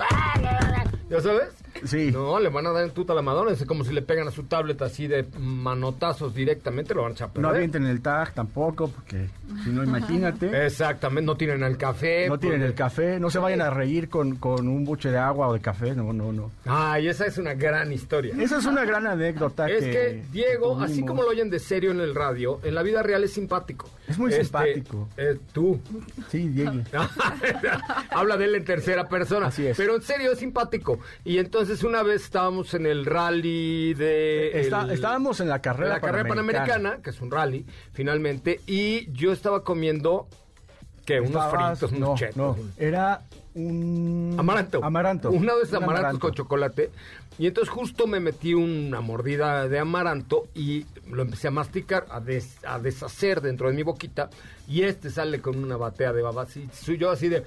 [1.10, 1.50] ¿Ya sabes?
[1.86, 2.12] Sí.
[2.12, 3.52] No, le van a dar en tuta la Madonna.
[3.52, 7.14] Es como si le pegan a su tablet así de manotazos directamente, lo van a
[7.14, 7.56] echar a No perder.
[7.56, 9.28] avienten el tag tampoco, porque
[9.64, 10.66] si no, imagínate.
[10.66, 12.28] Exactamente, no tienen el café.
[12.28, 15.18] No tienen porque- el café, no se vayan a reír con, con un buche de
[15.18, 16.52] agua o de café, no, no, no.
[16.66, 18.34] Ay, esa es una gran historia.
[18.40, 21.60] Esa es una gran anécdota Es que, que Diego, que así como lo oyen de
[21.60, 23.90] serio en el radio, en la vida real es simpático.
[24.08, 25.08] Es muy Este, simpático.
[25.18, 25.80] eh, tú.
[26.30, 26.74] Sí, Diego.
[28.12, 29.48] Habla de él en tercera persona.
[29.48, 29.78] Así es.
[29.78, 31.00] Pero en serio es simpático.
[31.24, 34.60] Y entonces una vez estábamos en el rally de...
[34.62, 39.12] Está- el- estábamos en la carrera la carrera panamericana, que es un rally, finalmente, y
[39.12, 40.28] yo estaba comiendo
[41.06, 42.36] que unos fritos, unos no, chetos.
[42.38, 43.22] no, era
[43.54, 44.36] un...
[44.38, 44.84] Amaranto.
[44.84, 45.30] Amaranto.
[45.32, 46.20] Una esas Un amarantos amaranto.
[46.20, 46.90] con chocolate.
[47.38, 52.22] Y entonces justo me metí una mordida de amaranto y lo empecé a masticar, a,
[52.22, 54.30] des- a deshacer dentro de mi boquita.
[54.68, 56.56] Y este sale con una batea de babas.
[56.58, 57.44] Y soy yo así de...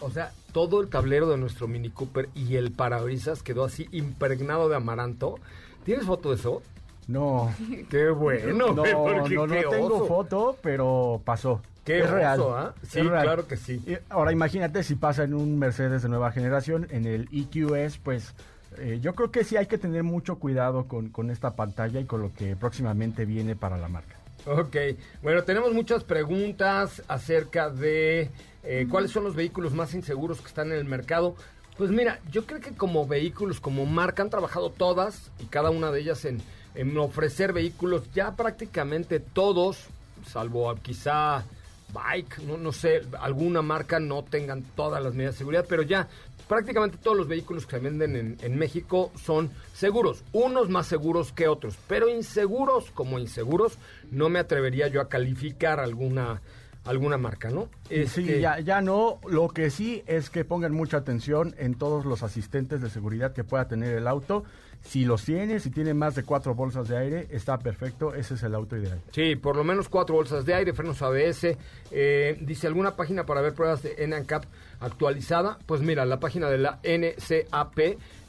[0.00, 4.68] O sea, todo el tablero de nuestro Mini Cooper y el parabrisas quedó así impregnado
[4.68, 5.36] de amaranto.
[5.84, 6.62] ¿Tienes foto de eso?
[7.08, 7.52] No,
[7.90, 11.60] Qué bueno, no, porque no, no tengo foto, pero pasó.
[11.84, 12.40] Qué es oso, real.
[12.50, 12.74] ¿ah?
[12.88, 13.24] Sí, Es real.
[13.24, 13.82] claro que sí.
[14.08, 18.34] Ahora imagínate si pasa en un Mercedes de nueva generación, en el EQS, pues
[18.78, 22.04] eh, yo creo que sí hay que tener mucho cuidado con, con esta pantalla y
[22.04, 24.14] con lo que próximamente viene para la marca.
[24.44, 24.76] Ok,
[25.22, 28.28] bueno, tenemos muchas preguntas acerca de
[28.64, 31.36] eh, cuáles son los vehículos más inseguros que están en el mercado.
[31.78, 35.92] Pues mira, yo creo que como vehículos, como marca, han trabajado todas y cada una
[35.92, 36.42] de ellas en,
[36.74, 39.86] en ofrecer vehículos, ya prácticamente todos,
[40.26, 41.44] salvo quizá
[41.92, 46.08] Bike, no, no sé, alguna marca no tengan todas las medidas de seguridad, pero ya
[46.48, 51.32] prácticamente todos los vehículos que se venden en, en México son seguros, unos más seguros
[51.32, 53.78] que otros, pero inseguros como inseguros,
[54.10, 56.40] no me atrevería yo a calificar alguna
[56.84, 57.68] alguna marca, ¿no?
[57.88, 59.20] Sí, Este, ya, ya no.
[59.28, 63.44] Lo que sí es que pongan mucha atención en todos los asistentes de seguridad que
[63.44, 64.42] pueda tener el auto.
[64.80, 68.16] Si los tiene, si tiene más de cuatro bolsas de aire, está perfecto.
[68.16, 69.00] Ese es el auto ideal.
[69.12, 71.56] Sí, por lo menos cuatro bolsas de aire, frenos ABS.
[71.92, 74.44] eh, dice alguna página para ver pruebas de NCAP
[74.82, 75.58] actualizada.
[75.66, 77.78] Pues mira, la página de la NCAP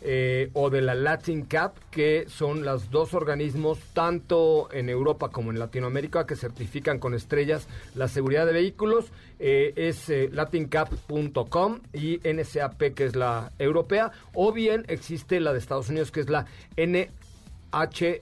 [0.06, 5.51] eh, o de la Latin Cap, que son los dos organismos, tanto en Europa como
[5.51, 9.12] en Latinoamérica, que certifican con estrellas la seguridad de vehículos.
[9.39, 15.60] eh, es eh, latincap.com y NCAP, que es la europea, o bien existe la de
[15.60, 16.45] Estados Unidos, que es la
[16.78, 18.22] NH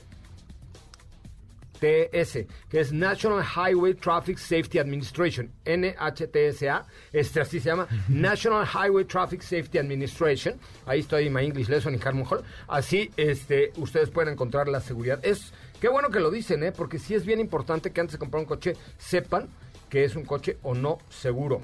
[1.81, 9.05] NHTS, que es National Highway Traffic Safety Administration, NHTSA, este así se llama, National Highway
[9.05, 10.55] Traffic Safety Administration.
[10.85, 12.43] Ahí estoy My English Lesson y Harmon Hall.
[12.67, 15.19] Así, este, ustedes pueden encontrar la seguridad.
[15.23, 16.71] Es qué bueno que lo dicen, ¿eh?
[16.71, 19.49] Porque sí es bien importante que antes de comprar un coche sepan
[19.89, 21.61] que es un coche o no seguro,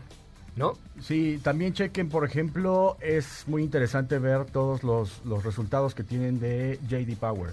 [0.57, 0.73] ¿no?
[0.99, 6.39] Sí, también chequen, por ejemplo, es muy interesante ver todos los, los resultados que tienen
[6.41, 7.51] de JD Power.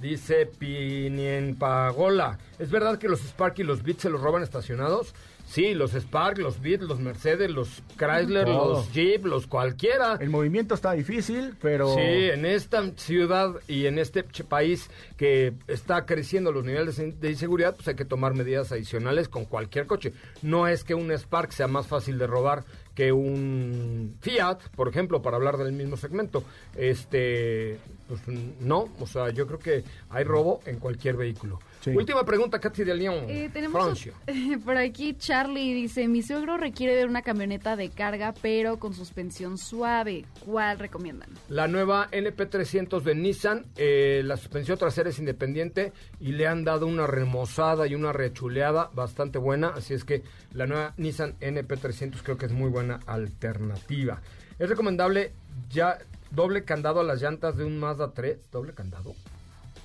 [0.00, 2.38] Dice Pinien Pagola.
[2.58, 5.14] ¿Es verdad que los Spark y los Beat se los roban estacionados?
[5.46, 10.18] Sí, los Spark, los Beat, los Mercedes, los Chrysler, los Jeep, los cualquiera.
[10.20, 11.94] El movimiento está difícil, pero...
[11.94, 17.30] Sí, en esta ciudad y en este país que está creciendo los niveles de de
[17.30, 20.12] inseguridad, pues hay que tomar medidas adicionales con cualquier coche.
[20.42, 22.64] No es que un Spark sea más fácil de robar
[22.96, 26.42] que un Fiat, por ejemplo, para hablar del mismo segmento.
[26.74, 27.78] Este,
[28.08, 28.22] pues
[28.60, 31.60] no, o sea, yo creo que hay robo en cualquier vehículo.
[31.86, 31.96] Sí.
[31.96, 34.12] Última pregunta, Katy de León, Eh, tenemos Francia.
[34.64, 39.56] por aquí Charlie dice, mi suegro requiere de una camioneta de carga pero con suspensión
[39.56, 40.24] suave.
[40.44, 41.30] ¿Cuál recomiendan?
[41.48, 46.88] La nueva NP300 de Nissan, eh, la suspensión trasera es independiente y le han dado
[46.88, 50.22] una remozada y una rechuleada bastante buena, así es que
[50.52, 54.20] la nueva Nissan NP300 creo que es muy buena alternativa.
[54.58, 55.32] Es recomendable
[55.70, 55.98] ya
[56.30, 59.14] doble candado a las llantas de un Mazda 3, doble candado.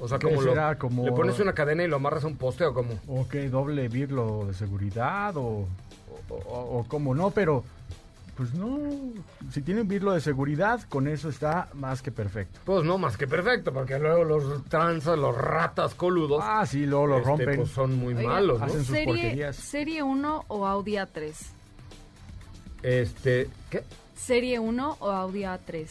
[0.03, 0.77] O sea, ¿Qué como, lo-?
[0.79, 2.99] Como- le pones una cadena y lo amarras a un poste o como...
[3.07, 3.49] ¿O qué?
[3.49, 5.37] ¿Doble birlo de seguridad?
[5.37, 5.67] ¿O,
[6.29, 7.29] o, o- o cómo no?
[7.29, 7.63] Pero,
[8.35, 8.79] pues no.
[9.51, 12.59] Si tienen birlo de seguridad, con eso está más que perfecto.
[12.65, 17.05] Pues no, más que perfecto, porque luego los tranzas, los ratas coludos, Ah, sí, luego
[17.05, 17.55] lo este, rompen.
[17.57, 18.65] pues son muy Oiga, malos, ¿no?
[18.65, 19.55] hacen sus ¿Serie, porquerías.
[19.55, 21.33] ¿Serie 1 o Audi A3?
[22.81, 23.83] Este, ¿qué?
[24.15, 25.85] ¿Serie 1 o Audi A3?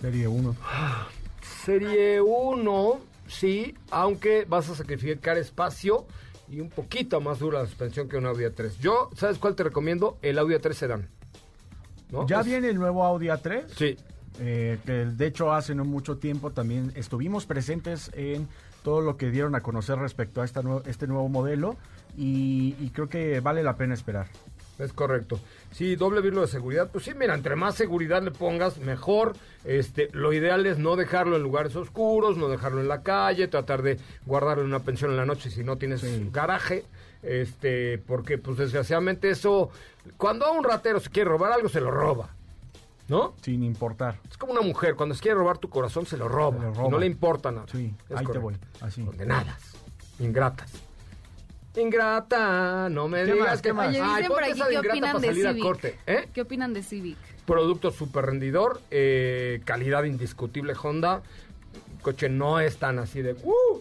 [0.00, 0.56] Serie 1.
[1.78, 6.06] Serie 1, sí, aunque vas a sacrificar espacio
[6.48, 8.78] y un poquito más dura la suspensión que un Audi A3.
[8.80, 10.16] Yo, ¿sabes cuál te recomiendo?
[10.22, 11.08] El Audi A3 Sedan.
[12.10, 12.26] ¿No?
[12.26, 13.64] Ya Es- viene el nuevo Audi A3.
[13.76, 13.98] Sí,
[14.40, 18.48] eh, que de hecho hace no mucho tiempo también estuvimos presentes en
[18.82, 21.76] todo lo que dieron a conocer respecto a esta nue- este nuevo modelo
[22.16, 24.28] y, y creo que vale la pena esperar.
[24.78, 25.40] Es correcto.
[25.72, 26.88] Sí, doble virlo de seguridad.
[26.92, 29.34] Pues sí, mira, entre más seguridad le pongas, mejor.
[29.64, 33.82] Este, lo ideal es no dejarlo en lugares oscuros, no dejarlo en la calle, tratar
[33.82, 36.28] de guardarlo en una pensión en la noche si no tienes Sí.
[36.32, 36.84] garaje.
[37.22, 39.70] Este, porque pues desgraciadamente eso,
[40.16, 42.30] cuando a un ratero se quiere robar algo, se lo roba.
[43.08, 43.34] ¿No?
[43.40, 44.18] Sin importar.
[44.30, 46.58] Es como una mujer, cuando se quiere robar tu corazón, se lo roba.
[46.74, 47.66] Se lo y no le importa nada.
[47.72, 48.40] Sí, Es ahí te correcto.
[48.42, 49.02] voy, así.
[49.02, 49.62] Condenadas.
[50.20, 50.70] Ingratas.
[51.76, 53.88] Ingrata, no me ¿Qué digas más, que qué más?
[53.88, 55.62] Oye, Ay, por aquí qué ingrata opinan para de salir a Civic.
[55.62, 55.98] corte.
[56.06, 56.28] ¿Eh?
[56.32, 57.16] ¿Qué opinan de Civic?
[57.46, 61.22] Producto super rendidor, eh, calidad indiscutible Honda.
[62.02, 63.34] Coche no es tan así de...
[63.44, 63.80] "Uh",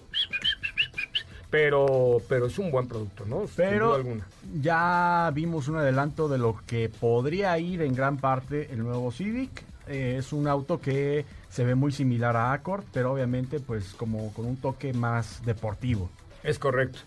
[1.49, 3.47] pero, pero es un buen producto, ¿no?
[3.47, 4.27] Sin Pero duda alguna.
[4.61, 9.63] ya vimos un adelanto de lo que podría ir en gran parte el nuevo Civic.
[9.87, 14.33] Eh, es un auto que se ve muy similar a Accord, pero obviamente pues como
[14.33, 16.09] con un toque más deportivo.
[16.43, 16.99] Es correcto.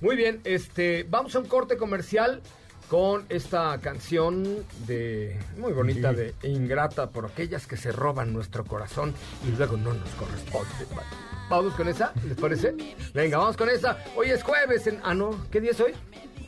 [0.00, 2.40] Muy bien, este, vamos a un corte comercial
[2.88, 6.16] con esta canción de muy bonita Sí.
[6.16, 9.12] de Ingrata por aquellas que se roban nuestro corazón
[9.46, 10.68] y luego no nos corresponde.
[11.50, 12.74] Vamos con esa, ¿les parece?
[13.12, 13.98] Venga, vamos con esa.
[14.16, 15.92] Hoy es jueves en ah no, ¿qué día es hoy?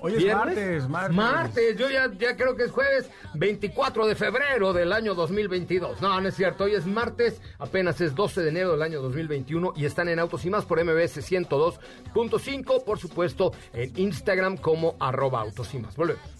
[0.02, 1.16] Hoy es martes, martes.
[1.16, 6.00] Martes, yo ya, ya creo que es jueves 24 de febrero del año 2022.
[6.00, 9.74] No, no es cierto, hoy es martes, apenas es 12 de enero del año 2021
[9.76, 15.40] y están en Autos y Más por MBS 102.5, por supuesto en Instagram como arroba
[15.40, 15.94] Autos y Más.
[15.96, 16.39] Volvemos.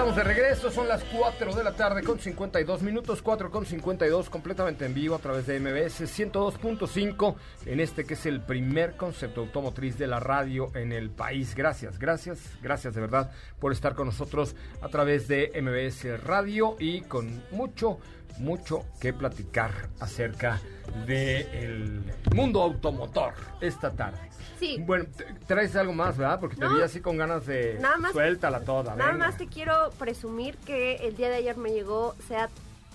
[0.00, 4.30] Estamos de regreso, son las 4 de la tarde con 52 minutos, 4 con 52,
[4.30, 7.34] completamente en vivo a través de MBS 102.5,
[7.66, 11.54] en este que es el primer concepto automotriz de la radio en el país.
[11.54, 17.02] Gracias, gracias, gracias de verdad por estar con nosotros a través de MBS Radio y
[17.02, 17.98] con mucho,
[18.38, 19.70] mucho que platicar
[20.00, 20.60] acerca
[21.06, 22.02] del
[22.34, 24.18] mundo automotor esta tarde.
[24.58, 24.76] Sí.
[24.86, 25.06] Bueno,
[25.46, 26.38] traes algo más, ¿verdad?
[26.40, 26.74] Porque te No.
[26.76, 28.94] vi así con ganas de Nada más- suéltala toda.
[28.94, 29.26] Nada venga.
[29.26, 32.50] más te quiero presumir que el día de ayer me llegó Seat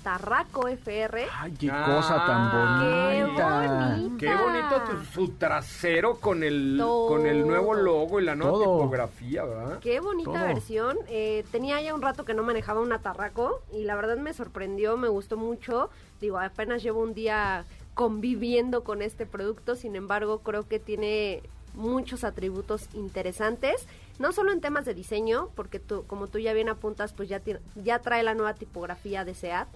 [0.06, 1.26] Tarraco FR.
[1.39, 3.97] Ay, qué Ah, cosa tan ¡Qué bonita.
[3.97, 4.18] bonita!
[4.20, 7.08] Qué bonito tu- su trasero con el Todo.
[7.08, 8.78] con el nuevo logo y la nueva Todo.
[8.78, 9.80] tipografía, ¿verdad?
[9.80, 10.43] Qué bonita Todo.
[10.43, 10.97] versión.
[11.08, 14.95] Eh, tenía ya un rato que no manejaba una Tarraco y la verdad me sorprendió,
[14.95, 15.89] me gustó mucho.
[16.22, 21.41] Digo, apenas llevo un día conviviendo con este producto, sin embargo creo que tiene
[21.74, 23.88] muchos atributos interesantes,
[24.20, 27.39] no solo en temas de diseño, porque tú, como tú ya bien apuntas, pues ya,
[27.39, 29.68] tiene- ya trae la nueva tipografía de SEAT,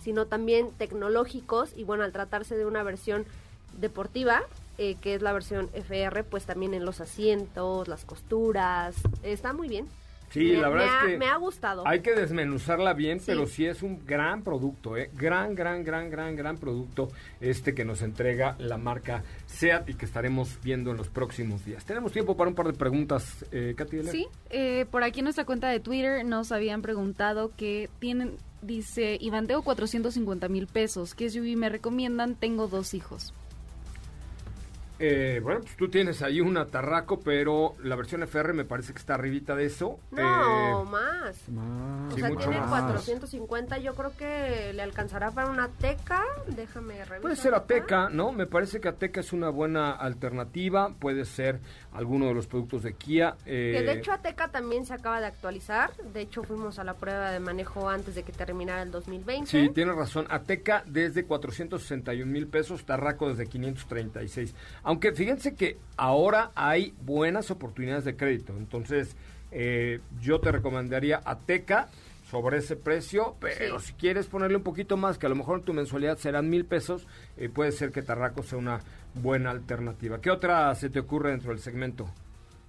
[0.00, 3.24] sino también tecnológicos y bueno, al tratarse de una versión
[3.78, 4.42] deportiva,
[4.78, 9.68] eh, que es la versión FR, pues también en los asientos, las costuras, está muy
[9.68, 9.86] bien.
[10.30, 11.88] Sí, Me- la verdad me ha- es que me ha gustado.
[11.88, 13.24] Hay que desmenuzarla bien, Sí.
[13.28, 15.10] pero sí es un gran producto, ¿eh?
[15.14, 17.08] Gran, gran, gran, gran, gran producto
[17.40, 21.86] este que nos entrega la marca SEAT y que estaremos viendo en los próximos días.
[21.86, 24.02] Tenemos tiempo para un par de preguntas, eh, Katy.
[24.04, 29.18] Sí, eh, por aquí en nuestra cuenta de Twitter nos habían preguntado que tienen, dice,
[29.20, 31.14] Iván, tengo 450 mil pesos.
[31.14, 32.34] ¿Qué SUV me recomiendan?
[32.34, 33.32] Tengo dos hijos.
[34.98, 38.98] Eh, bueno, pues tú tienes ahí una Tarraco, pero la versión FR me parece que
[38.98, 39.98] está arribita de eso.
[40.10, 41.48] No, Eh, más.
[41.48, 42.70] Más, O Sí, sea, mucho tiene más.
[42.70, 46.22] 450, yo creo que le alcanzará para una teca.
[46.48, 47.20] Déjame revisar.
[47.20, 47.54] Puede ser.
[47.54, 48.32] Ateca, ¿no?
[48.32, 50.94] Me parece que Ateca es una buena alternativa.
[50.98, 51.60] Puede ser
[51.92, 53.36] alguno de los productos de Kia.
[53.46, 55.92] eh, Que de hecho Ateca también se acaba de actualizar.
[56.12, 59.46] De hecho fuimos a la prueba de manejo antes de que terminara el 2020.
[59.50, 60.26] Sí, tienes razón.
[60.30, 64.54] Ateca desde 461 mil pesos, Tarraco desde 536.
[64.88, 68.54] Aunque fíjense que ahora hay buenas oportunidades de crédito.
[68.56, 69.16] Entonces,
[69.52, 71.90] eh, yo te recomendaría Ateca
[72.30, 73.88] sobre ese precio, pero Sí.
[73.88, 77.06] si quieres ponerle un poquito más, que a lo mejor tu mensualidad serán mil pesos,
[77.36, 78.80] eh, puede ser que Tarraco sea una
[79.14, 80.22] buena alternativa.
[80.22, 82.08] ¿Qué otra se te ocurre dentro del segmento?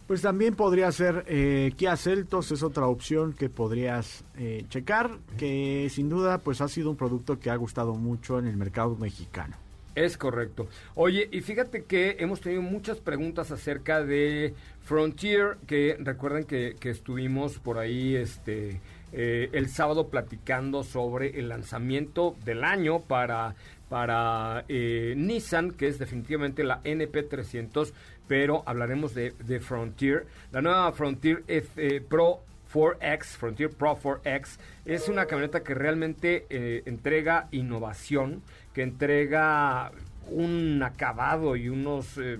[0.05, 5.87] Pues también podría ser eh, Kia Celtos, es otra opción que podrías eh, checar, que
[5.89, 9.55] sin duda pues ha sido un producto que ha gustado mucho en el mercado mexicano.
[9.95, 10.67] Es correcto.
[10.95, 16.89] Oye, y fíjate que hemos tenido muchas preguntas acerca de Frontier, que recuerden que, que
[16.91, 18.79] estuvimos por ahí este
[19.11, 23.55] eh, el sábado platicando sobre el lanzamiento del año para,
[23.89, 27.91] para eh, Nissan, que es definitivamente la NP300,
[28.27, 30.27] pero hablaremos de, de Frontier.
[30.51, 32.41] La nueva Frontier F- eh, Pro
[32.73, 38.41] 4X, Frontier Pro 4X, es una camioneta que realmente eh, entrega innovación,
[38.73, 39.91] que entrega
[40.27, 42.39] un acabado y unos, eh,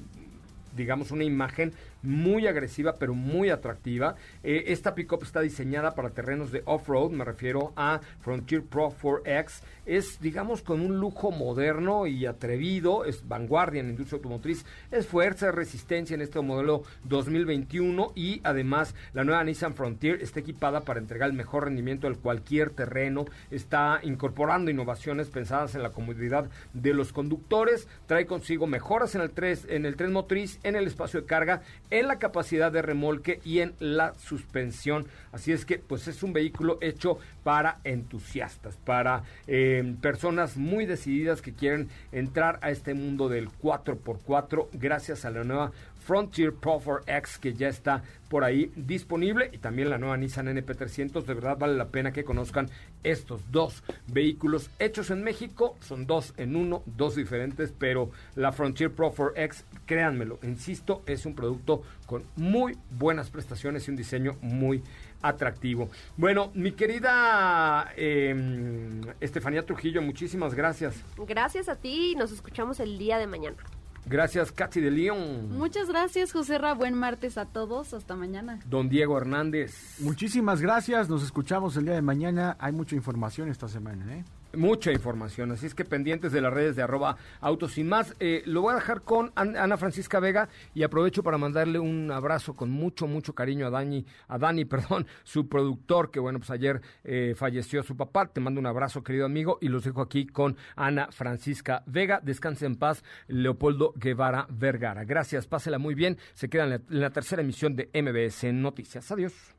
[0.75, 4.15] digamos, una imagen muy agresiva pero muy atractiva.
[4.43, 9.61] Eh, esta pickup está diseñada para terrenos de off-road, me refiero a Frontier Pro 4X.
[9.89, 15.07] Es, digamos, con un lujo moderno y atrevido, es vanguardia en la industria automotriz, es
[15.07, 20.81] fuerza, es resistencia en este modelo 2021 y además la nueva Nissan Frontier está equipada
[20.81, 26.51] para entregar el mejor rendimiento en cualquier terreno, está incorporando innovaciones pensadas en la comodidad
[26.73, 30.85] de los conductores, trae consigo mejoras en el, tres, en el tren motriz, en el
[30.85, 35.07] espacio de carga, en la capacidad de remolque y en la suspensión.
[35.31, 41.41] Así es que pues es un vehículo hecho para entusiastas, para eh, personas muy decididas
[41.41, 45.71] que quieren entrar a este mundo del 4x4 gracias a la nueva
[46.09, 51.23] Frontier Pro 4X que ya está por ahí disponible y también la nueva Nissan NP300.
[51.23, 52.69] De verdad vale la pena que conozcan
[53.03, 55.75] estos dos vehículos hechos en México.
[55.82, 61.36] Son dos en uno, dos diferentes, pero la Frontier Pro 4X, créanmelo, insisto, es un
[61.36, 64.84] producto con muy buenas prestaciones y un diseño muy
[65.22, 65.89] atractivo.
[66.17, 71.03] Bueno, mi querida eh, Estefanía Trujillo, muchísimas gracias.
[71.17, 73.57] Gracias a ti y nos escuchamos el día de mañana.
[74.05, 75.55] Gracias, Katy de León.
[75.57, 76.74] Muchas gracias, José Ra.
[76.74, 77.93] Buen martes a todos.
[77.93, 78.59] Hasta mañana.
[78.65, 79.99] Don Diego Hernández.
[79.99, 82.57] Muchísimas gracias, nos escuchamos el día de mañana.
[82.59, 84.24] Hay mucha información esta semana, ¿eh?
[84.55, 88.15] Mucha información, así es que pendientes de las redes de arroba autos y más.
[88.19, 92.11] Eh, lo voy a dejar con An- Ana Francisca Vega y aprovecho para mandarle un
[92.11, 96.49] abrazo con mucho, mucho cariño a Dani, a Dani, perdón, su productor, que bueno, pues
[96.49, 98.25] ayer eh, falleció su papá.
[98.25, 102.19] Te mando un abrazo, querido amigo, y los dejo aquí con Ana Francisca Vega.
[102.23, 105.03] Descanse en paz, Leopoldo Guevara Vergara.
[105.05, 106.17] Gracias, pásela muy bien.
[106.33, 109.11] Se queda en la, en la tercera emisión de MBS Noticias.
[109.11, 109.59] Adiós.